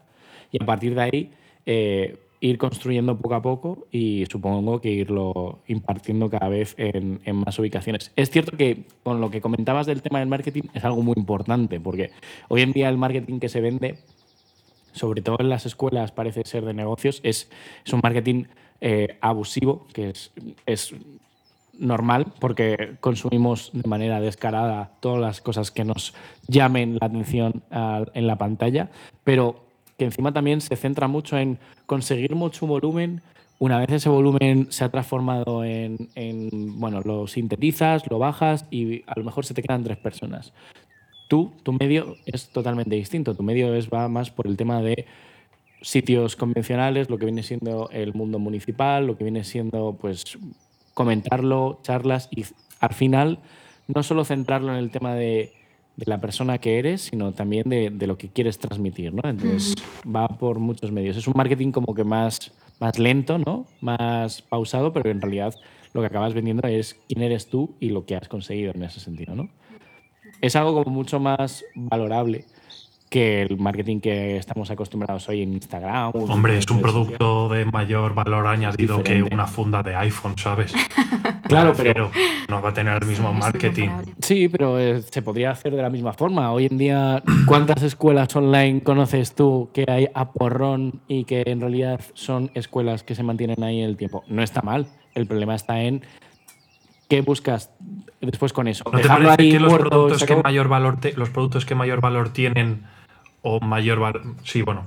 [0.51, 1.31] Y a partir de ahí,
[1.65, 7.57] eh, ir construyendo poco a poco y supongo que irlo impartiendo cada vez en, más
[7.59, 8.11] ubicaciones.
[8.15, 11.79] Es cierto que con lo que comentabas del tema del marketing es algo muy importante,
[11.79, 12.11] porque
[12.47, 13.97] hoy en día el marketing que se vende
[14.93, 17.49] sobre todo en las escuelas parece ser de negocios, es,
[17.85, 18.45] es un marketing
[18.81, 20.31] eh, abusivo, que es,
[20.65, 20.95] es
[21.77, 26.15] normal porque consumimos de manera descarada todas las cosas que nos
[26.47, 28.89] llamen la atención ah, en la pantalla,
[29.23, 29.66] pero
[29.97, 33.21] que encima también se centra mucho en conseguir mucho volumen.
[33.59, 39.03] Una vez ese volumen se ha transformado en, en, bueno, lo sintetizas, lo bajas y
[39.07, 40.53] a lo mejor se te quedan tres personas.
[41.27, 43.33] Tú, tu medio es totalmente distinto.
[43.33, 45.05] Tu medio es, va más por el tema de
[45.81, 50.37] sitios convencionales, lo que viene siendo el mundo municipal, lo que viene siendo pues
[50.93, 52.45] comentarlo, charlas y
[52.79, 53.39] al final
[53.87, 55.53] no solo centrarlo en el tema de,
[55.97, 59.27] de la persona que eres, sino también de, de lo que quieres transmitir, ¿no?
[59.27, 59.75] Entonces
[60.05, 61.17] va por muchos medios.
[61.17, 63.65] Es un marketing como que más, más lento, ¿no?
[63.81, 65.55] Más pausado, pero en realidad
[65.93, 68.99] lo que acabas vendiendo es quién eres tú y lo que has conseguido en ese
[68.99, 69.49] sentido, ¿no?
[70.39, 72.45] Es algo como mucho más valorable
[73.09, 76.11] que el marketing que estamos acostumbrados hoy en Instagram.
[76.13, 80.73] Hombre, es un producto de mayor valor añadido que una funda de iPhone, ¿sabes?
[81.47, 82.11] Claro, refiero,
[82.49, 83.89] no va a tener el mismo Sí, marketing.
[84.19, 86.51] Sí, pero eh, se podría hacer de la misma forma.
[86.51, 91.61] Hoy en día, ¿cuántas escuelas online conoces tú que hay a porrón y que en
[91.61, 94.25] realidad son escuelas que se mantienen ahí en el tiempo?
[94.27, 94.87] No está mal.
[95.15, 96.01] El problema está en
[97.07, 97.71] qué buscas
[98.19, 98.83] después con eso.
[98.85, 101.75] ¿No te ¿Dejarlo parece ahí que los productos que mayor valor te- los productos que
[101.75, 102.81] mayor valor tienen
[103.41, 104.85] o mayor valor sí bueno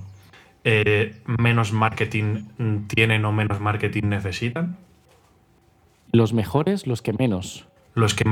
[0.64, 2.44] eh, menos marketing
[2.88, 4.76] tienen o menos marketing necesitan
[6.12, 7.66] Los mejores, los que menos.
[7.94, 8.24] los que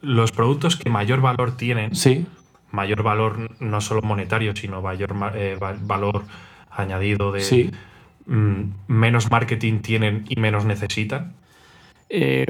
[0.00, 2.26] los productos que mayor valor tienen Sí.
[2.70, 6.24] mayor valor no solo monetario sino mayor ma- eh, va- valor
[6.70, 7.70] añadido de Sí.
[8.26, 11.34] mm, menos marketing tienen y menos necesitan
[12.08, 12.46] Eh,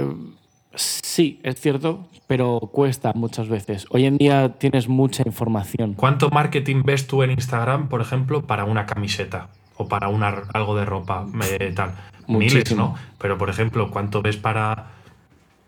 [0.74, 3.86] Sí, es cierto, pero cuesta muchas veces.
[3.90, 5.94] Hoy en día tienes mucha información.
[5.94, 10.76] ¿Cuánto marketing ves tú en Instagram, por ejemplo, para una camiseta o para una, algo
[10.76, 11.26] de ropa
[11.58, 11.94] eh, tal?
[12.28, 12.74] Miles.
[12.74, 12.94] ¿no?
[13.18, 14.92] Pero, por ejemplo, ¿cuánto ves para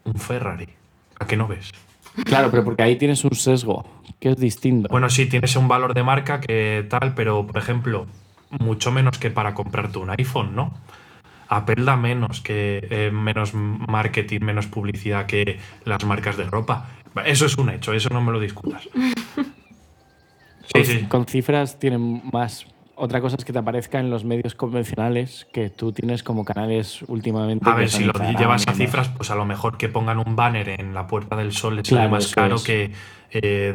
[0.05, 0.68] un Ferrari?
[1.18, 1.72] ¿A qué no ves?
[2.24, 3.84] Claro, pero porque ahí tienes un sesgo,
[4.20, 4.88] que es distinto.
[4.90, 8.07] Bueno, sí, tienes un valor de marca que tal, pero, por ejemplo,
[8.50, 10.72] mucho menos que para comprarte un iPhone, ¿no?
[11.57, 16.86] Apple da menos que eh, menos marketing, menos publicidad que las marcas de ropa.
[17.24, 18.88] Eso es un hecho, eso no me lo discutas.
[20.66, 21.02] Sí, Con- sí.
[21.09, 22.66] Con cifras tienen más.
[22.96, 27.02] Otra cosa es que te aparezca en los medios convencionales, que tú tienes como canales
[27.09, 27.68] últimamente.
[27.68, 30.68] A ver, si lo llevas a cifras, pues a lo mejor que pongan un banner
[30.80, 32.62] en la Puerta del Sol les sale Claro, más caro es.
[32.62, 32.92] que
[33.32, 33.74] eh,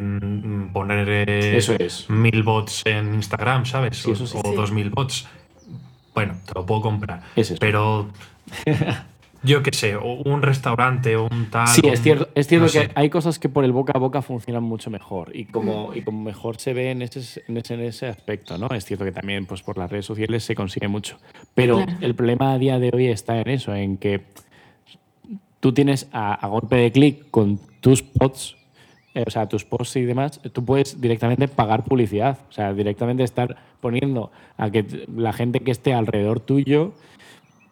[0.72, 2.08] poner eh, Eso es.
[2.08, 3.98] mil bots en Instagram, ¿sabes?
[4.02, 4.38] Sí, eso sí.
[4.42, 4.56] o Sí.
[4.56, 5.28] dos mil bots.
[6.14, 7.22] Bueno, te lo puedo comprar.
[7.36, 7.58] Es eso.
[7.60, 8.08] Pero
[9.42, 11.68] yo qué sé, o un restaurante o un tal.
[11.68, 12.90] Sí, un- es cierto, es cierto no que sé.
[12.94, 16.22] hay cosas que por el boca a boca funcionan mucho mejor y como, y como
[16.22, 18.66] mejor se ve en ese, en, ese, en ese aspecto, ¿no?
[18.68, 21.16] Es cierto que también pues, por las redes sociales se consigue mucho.
[21.54, 21.92] Pero Claro.
[22.00, 24.22] el problema a día de hoy está en eso, en que
[25.60, 28.56] tú tienes a, a golpe de clic con tus posts,
[29.14, 33.24] eh, o sea, tus posts y demás, tú puedes directamente pagar publicidad, o sea, directamente
[33.24, 36.92] estar poniendo a que la gente que esté alrededor tuyo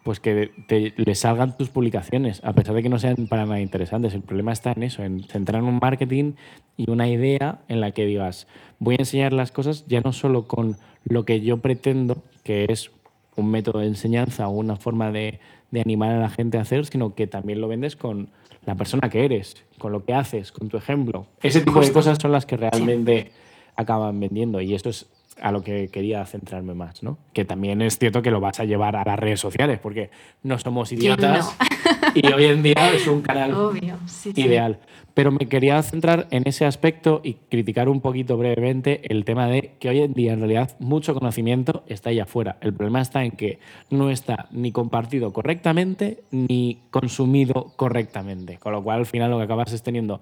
[0.03, 0.51] pues que
[0.95, 4.13] le salgan tus publicaciones, a pesar de que no sean para nada interesantes.
[4.13, 6.33] El problema está en eso, en centrar en un marketing
[6.77, 8.47] y una idea en la que digas,
[8.79, 12.91] voy a enseñar las cosas ya no solo con lo que yo pretendo, que es
[13.35, 15.39] un método de enseñanza o una forma de
[15.79, 18.29] animar a la gente a hacer, sino que también lo vendes con
[18.69, 21.25] la persona que eres, con lo que haces, con tu ejemplo.
[21.41, 23.31] Ese tipo de cosas son las que realmente
[23.75, 25.07] acaban vendiendo y esto es
[25.41, 27.17] a lo que quería centrarme más, ¿no?
[27.33, 30.11] Que también es cierto que lo vas a llevar a las redes sociales porque
[30.43, 31.55] no somos ¿Quién idiotas
[32.15, 34.41] y hoy en día es un canal Obvio, sí, sí.
[34.41, 34.79] ideal.
[35.13, 39.73] Pero me quería centrar en ese aspecto y criticar un poquito brevemente el tema de
[39.79, 42.57] que hoy en día en realidad mucho conocimiento está ahí afuera.
[42.61, 43.59] El problema está en que
[43.89, 48.57] no está ni compartido correctamente ni consumido correctamente.
[48.57, 50.21] Con lo cual al final lo que acabas es teniendo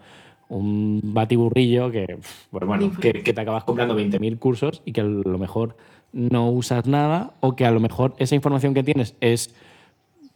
[0.49, 2.17] un batiburrillo que,
[2.49, 5.75] pues bueno, que, que te acabas comprando 20.000 cursos y que a lo mejor
[6.13, 9.53] no usas nada o que a lo mejor esa información que tienes es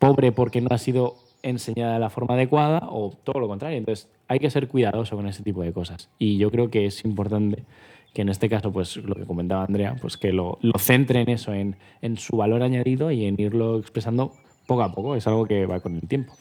[0.02, 3.78] pobre porque no ha sido enseñada de la forma adecuada o todo lo contrario.
[3.78, 6.10] Entonces hay que ser cuidadoso con ese tipo de cosas.
[6.18, 7.64] Y yo creo que es importante
[8.12, 11.54] que en este caso, pues lo que comentaba Andrea, pues que lo, centre en eso,
[11.54, 14.34] en, en su valor añadido y en irlo expresando
[14.66, 15.16] poco a poco.
[15.16, 16.34] Es algo que va con el tiempo.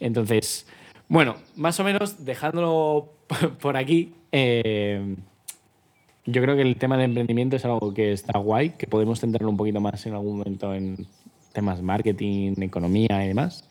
[0.00, 0.66] Entonces,
[1.08, 3.12] bueno, más o menos dejándolo
[3.60, 5.14] por aquí, eh,
[6.26, 9.50] yo creo que el tema de emprendimiento es algo que está guay, que podemos centrarlo
[9.50, 11.06] un poquito más en algún momento en
[11.52, 13.68] temas marketing, economía y demás.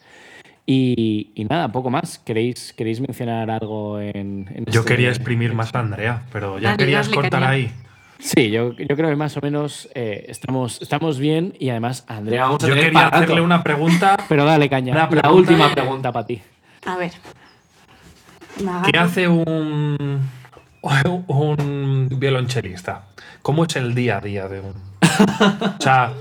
[0.65, 2.19] Y, y nada, poco más.
[2.19, 6.69] ¿Queréis, queréis mencionar algo en, en Yo este- quería exprimir más a Andrea, pero ya
[6.69, 7.71] Dale, querías cortar ahí.
[8.19, 12.43] Sí, yo, yo creo que más o menos eh, estamos, estamos bien y además, Andrea,
[12.43, 13.15] vamos a Yo quería rato.
[13.17, 14.15] hacerle una pregunta.
[14.29, 14.91] Pero dale caña.
[14.93, 15.31] una La pregunta.
[15.51, 16.39] última pregunta para ti.
[16.85, 17.11] A ver.
[18.91, 20.19] ¿Qué hace un,
[21.27, 23.05] un violonchelista?
[23.41, 24.75] ¿Cómo es el día a día de un.?
[25.79, 26.13] O sea,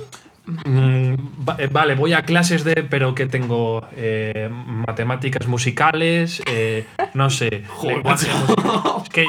[0.64, 1.14] mm,
[1.58, 2.82] eh, vale, voy a clases de.
[2.90, 7.64] Pero que tengo eh, matemáticas musicales, eh, no sé.
[9.12, 9.24] ¿Qué,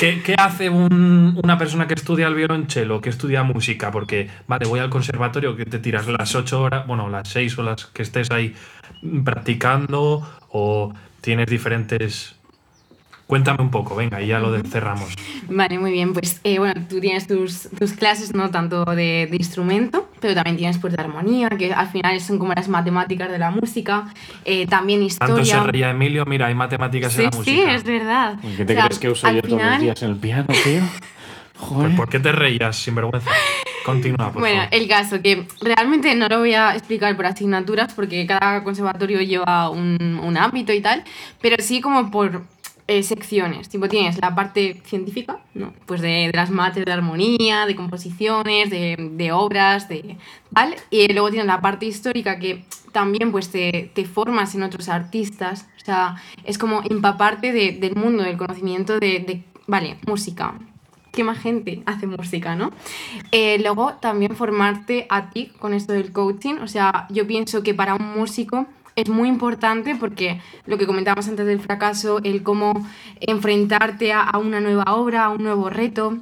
[0.00, 3.90] qué- qué hace un- una persona que estudia el violonchelo, que estudia música?
[3.90, 7.62] Porque, vale, voy al conservatorio que te tiras las ocho horas, bueno, las seis o
[7.62, 8.54] las que estés ahí
[9.24, 12.36] practicando, o tienes diferentes.
[13.32, 15.14] Cuéntame un poco, venga, y ya lo cerramos.
[15.48, 16.12] Vale, muy bien.
[16.12, 20.58] Pues eh, bueno, tú tienes tus, tus clases, no tanto de, de instrumento, pero también
[20.58, 24.12] tienes pues de armonía, que al final son como las matemáticas de la música.
[24.44, 25.62] eh, también Tanto se historia.
[25.72, 27.74] reía Emilio, mira, hay matemáticas Sí, en la sí, música.
[27.74, 28.36] es verdad.
[28.54, 30.16] ¿Qué te O sea, crees que uso al yo todos los final- días en el
[30.16, 30.82] piano, tío?
[31.56, 31.86] Joder.
[31.86, 33.30] Pues, ¿Por qué te reías, sinvergüenza?
[33.86, 34.74] Continúa, por Bueno, favor.
[34.78, 39.70] el caso que realmente no lo voy a explicar por asignaturas porque cada conservatorio lleva
[39.70, 41.02] un, un ámbito y tal,
[41.40, 42.42] pero sí como por
[42.98, 43.68] eh, secciones.
[43.68, 45.72] Tipo, tienes la parte científica, ¿no?
[45.86, 50.16] Pues de, las mates de armonía, de composiciones, de, obras, de
[50.52, 50.74] tal.
[50.90, 55.68] Y luego tienes la parte histórica que también pues te, formas en otros artistas.
[55.80, 60.54] O sea, es como empaparte de- del mundo, del conocimiento de, de, vale, música.
[61.12, 62.70] ¿Qué más gente hace música, no?
[63.32, 66.54] Eh, luego también formarte a ti con esto del coaching.
[66.62, 68.66] O sea, yo pienso que para un músico
[68.96, 72.86] es muy importante porque lo que comentábamos antes del fracaso, el cómo
[73.20, 76.18] enfrentarte a, una nueva obra, a un nuevo reto,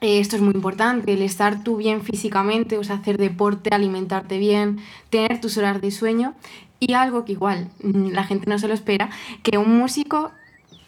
[0.00, 4.38] eh, esto es muy importante, el estar tú bien físicamente, o sea, hacer deporte, alimentarte
[4.38, 4.78] bien,
[5.10, 6.34] tener tus horas de sueño
[6.80, 9.10] y algo que igual mm, la gente no se lo espera,
[9.42, 10.32] que un músico,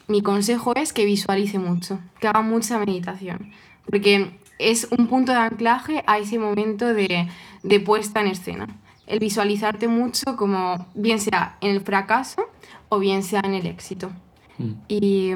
[0.09, 3.53] mi consejo es que visualice mucho, que haga mucha meditación,
[3.89, 7.29] porque es un punto de anclaje a ese momento de,
[7.63, 8.67] de puesta en escena.
[9.09, 12.43] El visualizarte mucho como bien sea en el fracaso
[12.91, 14.11] o bien sea en el éxito.
[14.59, 14.71] Mm.
[14.87, 15.33] Y,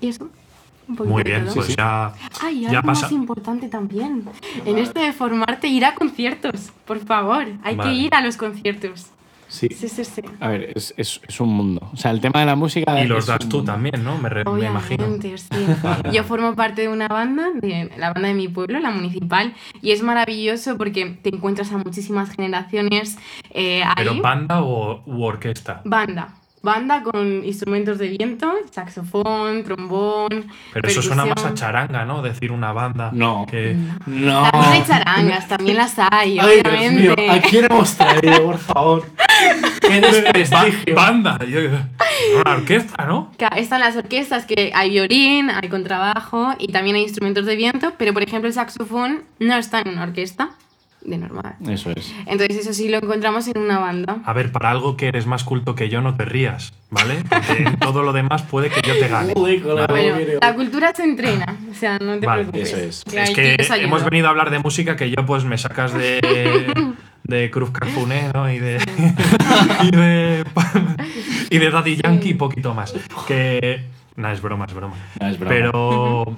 [0.00, 0.28] y eso.
[0.88, 3.02] un Muy bien, pues ya, Ay, ya algo pasa.
[3.02, 4.24] más importante también.
[4.64, 7.46] En esto de formarte, ir a conciertos, por favor.
[7.62, 7.90] Hay Vale.
[7.90, 9.06] que ir a los conciertos.
[9.50, 9.68] Sí.
[9.68, 10.22] Sí, sí, sí.
[10.38, 11.90] A ver, es, es- es un mundo.
[11.92, 13.02] O sea, el tema de la música.
[13.02, 13.72] Y los das tú mundo.
[13.72, 14.16] también, ¿no?
[14.16, 15.04] Me, re- me imagino.
[15.20, 15.66] Sí.
[16.12, 19.90] Yo formo parte de una banda, de la banda de mi pueblo, la municipal, y
[19.90, 23.18] es maravilloso porque te encuentras a muchísimas generaciones
[23.50, 23.94] eh, ahí.
[23.96, 25.82] ¿Pero banda o u orquesta?
[25.84, 26.34] Banda.
[26.62, 30.46] Banda con instrumentos de viento, saxofón, trombón.
[30.74, 32.20] Pero eso suena más a charanga, ¿no?
[32.20, 33.10] Decir una banda.
[33.14, 33.46] No.
[33.50, 33.74] Que...
[34.06, 34.50] No.
[34.50, 37.00] También hay charangas, también las hay, Ay, Dios obviamente.
[37.02, 39.06] mío, ¿a quién hemos traído, por favor?
[39.80, 40.94] ¡Qué desprestigio!
[40.94, 41.38] banda.
[42.40, 43.32] Una orquesta, ¿no?
[43.38, 47.94] Claro, Están las orquestas que hay violín, hay contrabajo y también hay instrumentos de viento,
[47.96, 50.50] pero por ejemplo el saxofón no está en una orquesta
[51.02, 51.56] de normal.
[51.68, 52.14] Eso es.
[52.26, 54.18] Entonces eso sí lo encontramos en una banda.
[54.24, 57.22] A ver, para algo que eres más culto que yo, no te rías, ¿vale?
[57.28, 59.32] Porque en todo lo demás puede que yo te gane.
[59.34, 60.12] La Vale.
[60.12, 62.72] Bueno, la cultura se entrena, o sea, no te Vale, preocupes.
[62.72, 63.04] eso es.
[63.34, 66.20] Que Es que hemos venido a hablar de música que yo pues me sacas de,
[67.24, 68.50] de Cruz Carfuné, ¿no?
[68.50, 68.78] Y de,
[69.84, 70.44] y de
[71.50, 72.94] y de Daddy Yankee y poquito más.
[73.26, 73.84] Que
[74.16, 74.94] nada, es broma, es broma.
[75.20, 75.54] No, es broma.
[75.54, 76.36] Pero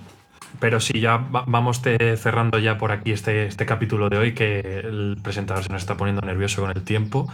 [0.60, 4.32] pero sí, ya va- vamos te- cerrando ya por aquí este, este capítulo de hoy
[4.34, 7.28] que el presentador se nos está poniendo nervioso con el tiempo.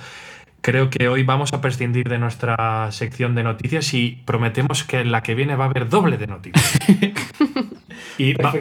[0.61, 5.13] Creo que hoy vamos a prescindir de nuestra sección de noticias y prometemos que en
[5.13, 6.79] la que viene va a haber doble de noticias.
[8.19, 8.53] y va-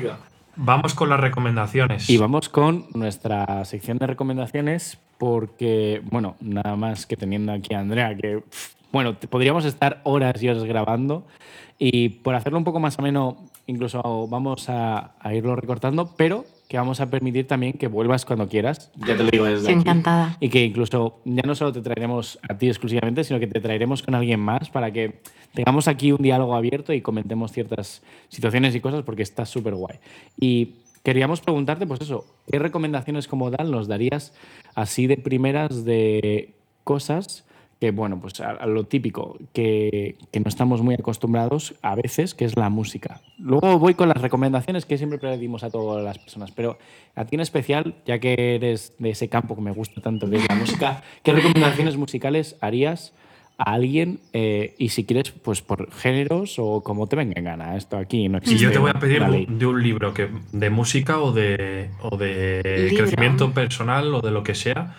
[0.56, 2.10] vamos con las recomendaciones.
[2.10, 7.80] Y vamos con nuestra sección de recomendaciones porque, bueno, nada más que teniendo aquí a
[7.80, 8.44] Andrea, que,
[8.92, 11.26] bueno, podríamos estar horas y horas grabando
[11.80, 13.38] y por hacerlo un poco más ameno,
[13.68, 18.48] incluso vamos a, a irlo recortando, pero que vamos a permitir también que vuelvas cuando
[18.48, 18.92] quieras.
[18.96, 19.80] Ya te lo digo desde aquí.
[19.80, 20.38] encantada.
[20.40, 24.04] Y que incluso ya no solo te traeremos a ti exclusivamente, sino que te traeremos
[24.04, 25.22] con alguien más para que
[25.54, 29.98] tengamos aquí un diálogo abierto y comentemos ciertas situaciones y cosas porque está súper guay.
[30.40, 34.34] Y queríamos preguntarte, pues eso, ¿qué recomendaciones como tal nos darías
[34.76, 36.54] así de primeras de
[36.84, 37.46] cosas
[37.80, 42.34] que, bueno, pues a, a lo típico, que, que no estamos muy acostumbrados a veces,
[42.34, 43.22] que es la música.
[43.38, 46.78] Luego voy con las recomendaciones que siempre pedimos a todas las personas, pero
[47.16, 50.38] a ti en especial, ya que eres de ese campo que me gusta tanto, que
[50.38, 53.14] es la música, ¿qué recomendaciones musicales harías
[53.60, 54.20] a alguien?
[54.34, 57.78] Eh, y si quieres, pues por géneros o como te venga en gana.
[57.78, 58.64] Esto aquí no y existe.
[58.64, 62.88] yo te voy a pedir de, un libro que, de música o de, o de
[62.90, 63.06] Libro.
[63.06, 64.96] crecimiento personal o de lo que sea.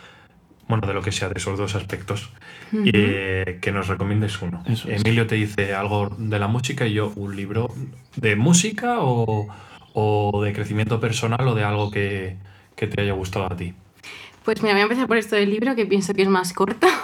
[0.68, 2.30] Bueno, de lo que sea, de esos dos aspectos.
[2.72, 4.62] y, eh, que nos recomiendes uno.
[4.66, 5.00] Eso es.
[5.04, 7.74] Emilio te dice algo de la música y yo un libro
[8.16, 9.48] de música o,
[9.94, 12.36] o de crecimiento personal o de algo que,
[12.76, 13.74] que te haya gustado a ti.
[14.44, 16.86] Pues mira, voy a empezar por esto del libro, que pienso que es más corto.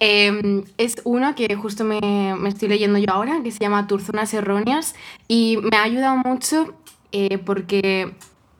[0.00, 4.02] Eh, es uno que justo me, me estoy leyendo yo ahora, que se llama Tus
[4.02, 4.94] zonas erróneas,
[5.28, 6.74] y me ha ayudado mucho
[7.12, 8.12] eh, porque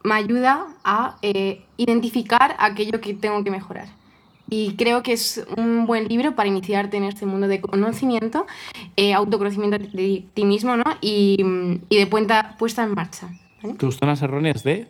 [0.02, 3.88] me ayuda a eh, identificar aquello que tengo que mejorar.
[4.48, 8.46] Y creo que es un buen libro para iniciarte en este mundo de conocimiento,
[8.96, 10.84] eh, autoconocimiento de ti mismo, ¿no?
[11.00, 11.36] Y,
[11.88, 13.28] y de puesta, puesta en marcha.
[13.62, 13.74] ¿vale?
[13.74, 14.86] ¿Tus zonas erróneas de?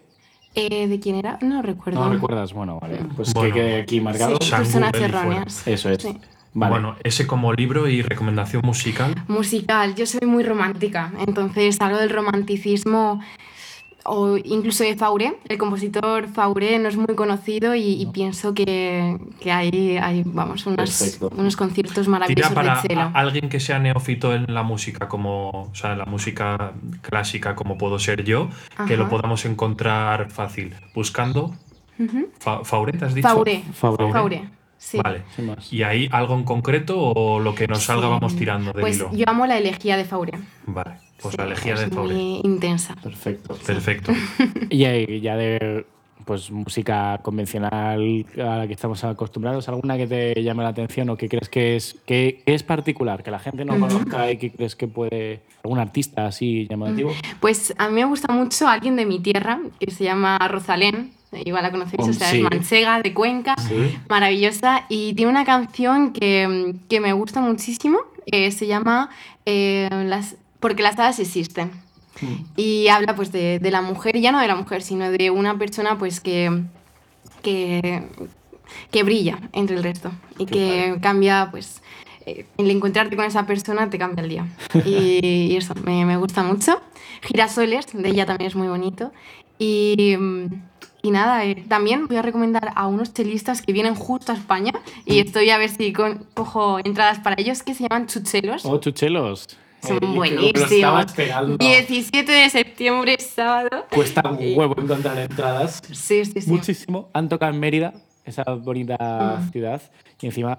[0.54, 1.38] Eh, ¿De quién era?
[1.42, 2.04] No recuerdo.
[2.04, 2.98] No recuerdas, bueno, vale.
[3.14, 3.54] Pues Bueno.
[3.54, 4.38] que quede aquí marcado.
[4.40, 4.90] Sí, y fuera.
[4.90, 5.66] erróneas.
[5.66, 6.02] Eso es.
[6.02, 6.16] Sí.
[6.54, 6.70] Vale.
[6.70, 9.14] Bueno, ese como libro y recomendación musical.
[9.28, 13.20] Musical, yo soy muy romántica, entonces algo del romanticismo
[14.08, 19.18] o incluso de Fauré, el compositor Fauré no es muy conocido y, y pienso que,
[19.40, 21.30] que hay, hay, vamos, unos, Perfecto.
[21.36, 23.00] unos conciertos Tira maravillosos para de cello.
[23.00, 27.54] a- alguien que sea neófito en la música, como, o sea, en la música clásica,
[27.54, 28.48] como puedo ser yo,
[28.86, 30.74] que lo podamos encontrar fácil.
[30.94, 31.54] Buscando.
[31.98, 32.28] Ujú.
[32.38, 33.26] Fa- ¿Fauret has dicho?
[33.28, 34.12] Fauré, Fauré.
[34.12, 34.98] Fauré, sí.
[35.02, 35.22] Vale.
[35.70, 38.12] ¿Y ahí algo en concreto o lo que nos salga Sí.
[38.12, 39.10] vamos tirando del Pues hilo?
[39.12, 40.32] yo amo la elegía de Fauré.
[40.66, 42.16] Vale, pues Sí, la elegía es de Fauret.
[42.16, 42.94] muy intensa.
[43.02, 43.54] Perfecto.
[43.66, 44.12] Perfecto.
[44.70, 45.86] Y ahí, ya de
[46.24, 51.16] pues música convencional a la que estamos acostumbrados, ¿alguna que te llame la atención o
[51.16, 54.74] que crees que es, que es particular, que la gente no conozca y que crees
[54.74, 57.12] que puede, algún artista así llamativo?
[57.38, 61.12] Pues a mí me gusta mucho alguien de mi tierra que se llama Rosalén,
[61.44, 62.38] igual la conocéis, o sea, Sí.
[62.38, 63.54] es manchega de Cuenca.
[63.58, 63.96] Sí.
[64.08, 69.10] maravillosa y tiene una canción que, que me gusta muchísimo, eh, se llama
[69.44, 71.70] eh, las, Porque las hadas existen.
[72.56, 75.30] y habla pues de, de la mujer, y ya no de la mujer, sino de
[75.30, 76.62] una persona pues que,
[77.42, 78.08] que,
[78.90, 81.00] que brilla entre el resto y Qué que guay.
[81.00, 81.82] cambia pues
[82.24, 84.46] eh, el encontrarte con esa persona te cambia el día.
[84.84, 85.20] Y,
[85.52, 86.80] y eso, me, me gusta mucho.
[87.22, 89.12] Girasoles, de ella también es muy bonito.
[89.58, 90.46] Y, mm,
[91.02, 94.72] y nada, eh, también voy a recomendar a unos chelistas que vienen justo a España
[95.04, 98.64] y estoy a ver si con- cojo entradas para ellos que se llaman chuchelos.
[98.64, 99.46] Oh, chuchelos.
[99.86, 100.72] Son Eh, buenísimos.
[100.72, 101.56] estaba esperando.
[101.58, 103.86] 17 de septiembre, sábado.
[103.92, 105.82] Cuesta un huevo encontrar entradas.
[105.92, 106.50] Sí, sí, sí.
[106.50, 107.08] Muchísimo.
[107.12, 109.50] Han tocado en Mérida, esa bonita Mm.
[109.52, 109.80] ciudad,
[110.20, 110.58] y encima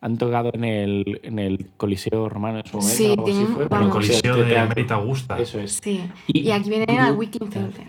[0.00, 2.96] han tocado en el, en el Coliseo Romano en su momento.
[2.96, 3.88] Sí, así fue, El.
[3.88, 4.58] Coliseo de.
[4.58, 5.38] América Augusta.
[5.38, 5.80] Eso es.
[5.82, 6.08] Sí.
[6.26, 7.84] Y- Y, aquí vienen al Wiking Center.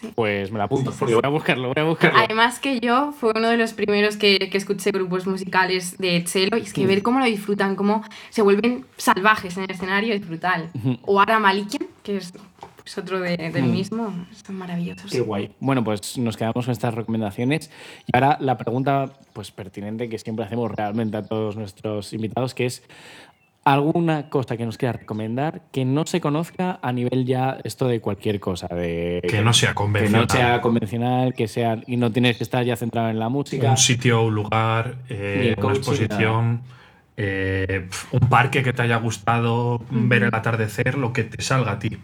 [0.00, 0.10] Sí.
[0.14, 2.18] pues me la apunto, porque voy a buscarlo, voy a buscarlo.
[2.18, 6.56] Además que yo fue uno de los primeros que, que escuché grupos musicales de cello
[6.56, 6.88] y es que Mm.
[6.88, 10.70] ver cómo lo disfrutan, cómo se vuelven salvajes en el escenario es brutal.
[11.02, 12.32] O Ara Malikian, que es
[12.76, 13.70] pues, otro de- del Mm.
[13.72, 14.12] mismo,
[14.44, 15.08] son maravillosos.
[15.10, 15.52] Qué guay.
[15.60, 17.70] Bueno, pues nos quedamos con estas recomendaciones.
[18.06, 22.66] Y ahora la pregunta pues pertinente que siempre hacemos realmente a todos nuestros invitados, que
[22.66, 22.82] es
[23.64, 28.00] alguna cosa que nos quiera recomendar que no se conozca a nivel ya esto de
[28.00, 28.66] cualquier cosa.
[28.68, 30.22] De, Que no sea que convencional.
[30.22, 33.70] no sea convencional, que sea y no tienes que estar ya centrado en la música.
[33.70, 36.62] Un sitio, un lugar, eh, una exposición,
[37.16, 41.78] eh, un parque que te haya gustado, ver el atardecer, lo que te salga a
[41.78, 41.98] ti.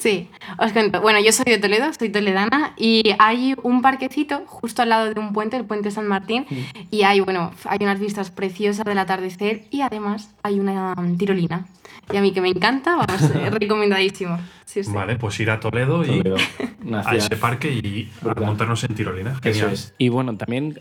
[0.00, 1.02] Sí, os cuento.
[1.02, 5.20] Bueno, yo soy de Toledo, soy toledana y hay un parquecito justo al lado de
[5.20, 6.46] un puente, el puente San Martín,
[6.90, 11.66] y hay, bueno, hay unas vistas preciosas del atardecer y además hay una mm, tirolina.
[12.10, 14.38] Y a mí que me encanta, vamos, eh, recomendadísimo.
[14.64, 14.90] Sí, sí.
[14.90, 16.36] Vale, pues ir a Toledo, Toledo,
[16.82, 19.32] y a ese parque y a montarnos en tirolina.
[19.32, 19.72] Eso Genial.
[19.74, 19.94] es.
[19.98, 20.78] Y bueno, también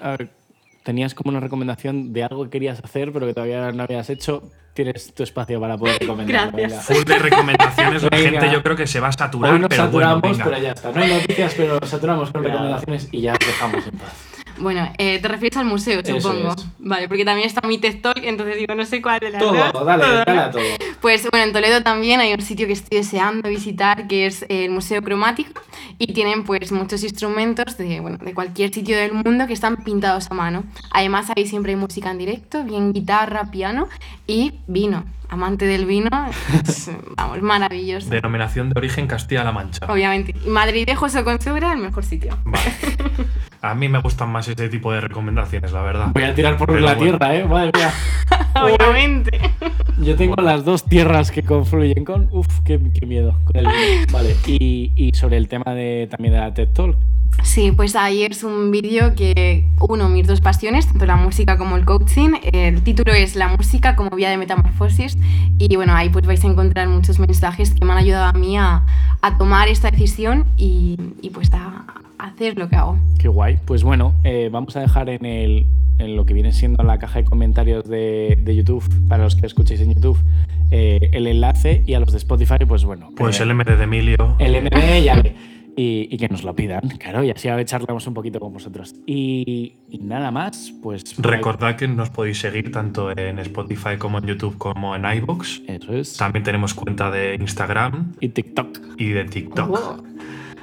[0.83, 4.49] tenías como una recomendación de algo que querías hacer, pero que todavía no habías hecho.
[4.73, 6.51] Tienes tu espacio para poder recomendar.
[6.53, 6.85] Gracias.
[6.85, 9.83] Full de recomendaciones, la gente yo creo que se va a saturar, Hoy nos pero
[9.83, 10.45] saturamos, bueno, venga.
[10.49, 10.91] pero ya está.
[10.91, 14.28] No hay noticias, pero nos saturamos con recomendaciones y ya os dejamos en paz.
[14.59, 16.49] Bueno, eh, te refieres al museo, Eso supongo.
[16.53, 16.65] es.
[16.79, 19.53] Vale, porque también está mi TED Talk, entonces digo, no sé cuál de las Todo,
[19.53, 19.85] dos.
[19.85, 20.61] dale, Todo, dale a todo.
[21.01, 24.69] Pues bueno, en Toledo también hay un sitio que estoy deseando visitar, que es el
[24.71, 25.61] Museo Cromático,
[25.97, 30.29] y tienen pues muchos instrumentos de, bueno, de cualquier sitio del mundo que están pintados
[30.29, 30.63] a mano.
[30.91, 33.87] Además ahí siempre hay música en directo, bien guitarra, piano
[34.29, 35.03] y vino.
[35.27, 36.09] Amante del vino,
[36.63, 38.09] es, vamos, maravilloso.
[38.09, 39.85] Denominación de origen Castilla-La Mancha.
[39.87, 40.35] Obviamente.
[40.45, 42.37] Y Madridejos o Consuegra, el mejor sitio.
[42.45, 42.65] Vale.
[43.61, 46.07] A mí me gustan más ese tipo de recomendaciones, la verdad.
[46.13, 47.17] Voy a tirar por Pero la bueno.
[47.17, 47.43] tierra, ¿eh?
[47.45, 47.91] Madre mía.
[48.63, 49.39] Obviamente.
[49.99, 52.29] Yo tengo las dos tierras que confluyen con.
[52.31, 53.35] Uf, qué, qué miedo.
[53.43, 54.05] Con el vino.
[54.11, 54.35] Vale.
[54.47, 56.95] Y, y sobre el tema de, también de la TED Talk.
[57.43, 61.77] Sí, pues ahí es un vídeo que uno mis dos pasiones, tanto la música como
[61.77, 62.31] el coaching.
[62.53, 65.17] El título es La música como vía de metamorfosis
[65.57, 68.57] y bueno, ahí pues vais a encontrar muchos mensajes que me han ayudado a mí
[68.57, 68.85] a,
[69.21, 71.85] a tomar esta decisión y, y, pues a,
[72.17, 72.97] a hacer lo que hago.
[73.17, 73.57] Qué guay.
[73.65, 75.65] Pues bueno, eh, vamos a dejar en, el,
[75.97, 79.45] en lo que viene siendo la caja de comentarios de, de YouTube, para los que
[79.45, 80.19] escuchéis en YouTube,
[80.71, 83.11] eh, el enlace y a los de Spotify, pues bueno.
[83.15, 84.35] Pues eh, el MD de Emilio.
[84.39, 85.35] el NB ya ve.
[85.81, 88.51] Y, y que nos lo pidan, claro, y así a ver, charlamos un poquito con
[88.51, 88.95] vosotros.
[89.05, 91.15] Y, y nada más, pues.
[91.17, 95.61] Recordad que nos podéis seguir tanto en Spotify como en YouTube como en iVoox.
[95.67, 96.17] Eso es.
[96.17, 98.77] También tenemos cuenta de Instagram Y TikTok.
[98.97, 99.69] y de TikTok.
[99.71, 100.03] Oh.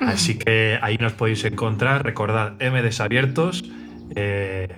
[0.01, 2.05] Así que ahí nos podéis encontrar.
[2.05, 3.65] Recordad MDs abiertos.
[4.15, 4.69] eh,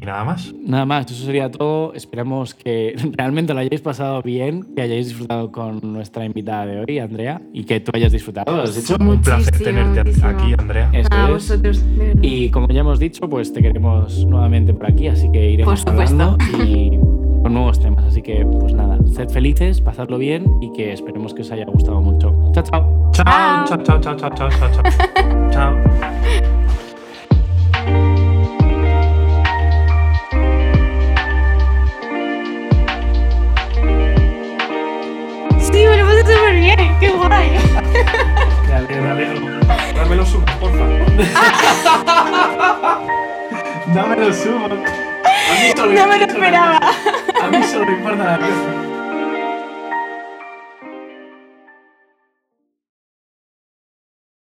[0.00, 0.52] y nada más.
[0.62, 1.94] Nada más, eso sería todo.
[1.94, 6.98] Esperamos que realmente lo hayáis pasado bien, que hayáis disfrutado con nuestra invitada de hoy,
[6.98, 8.54] Andrea, y que tú hayas disfrutado.
[8.54, 8.96] ¿Lo has hecho?
[9.00, 10.28] Un placer tenerte muchísimo.
[10.28, 10.90] aquí, Andrea.
[10.92, 11.30] Eso A es.
[11.30, 11.84] vosotros.
[12.20, 15.90] Y como ya hemos dicho, pues te queremos nuevamente por aquí, así que iremos Por
[15.92, 16.22] supuesto.
[16.22, 16.90] hablando y
[17.42, 18.04] con nuevos temas.
[18.04, 22.00] Así que, pues nada, sed felices, pasadlo bien y que esperemos que os haya gustado
[22.02, 22.34] mucho.
[22.52, 23.10] Chao, chao.
[23.12, 23.24] Chao,
[23.66, 23.82] Chao.
[23.84, 26.46] chao, chao, chao, chao, chao, chao.
[36.74, 37.50] bien, qué guay.
[38.66, 39.40] Me alegro, me alegro.
[39.94, 40.84] Dame los humos, porfa.
[43.94, 44.72] Dame los humos.
[44.72, 46.80] A mí solo No me lo esperaba.
[47.42, 48.95] A mí solo me importa la pieza.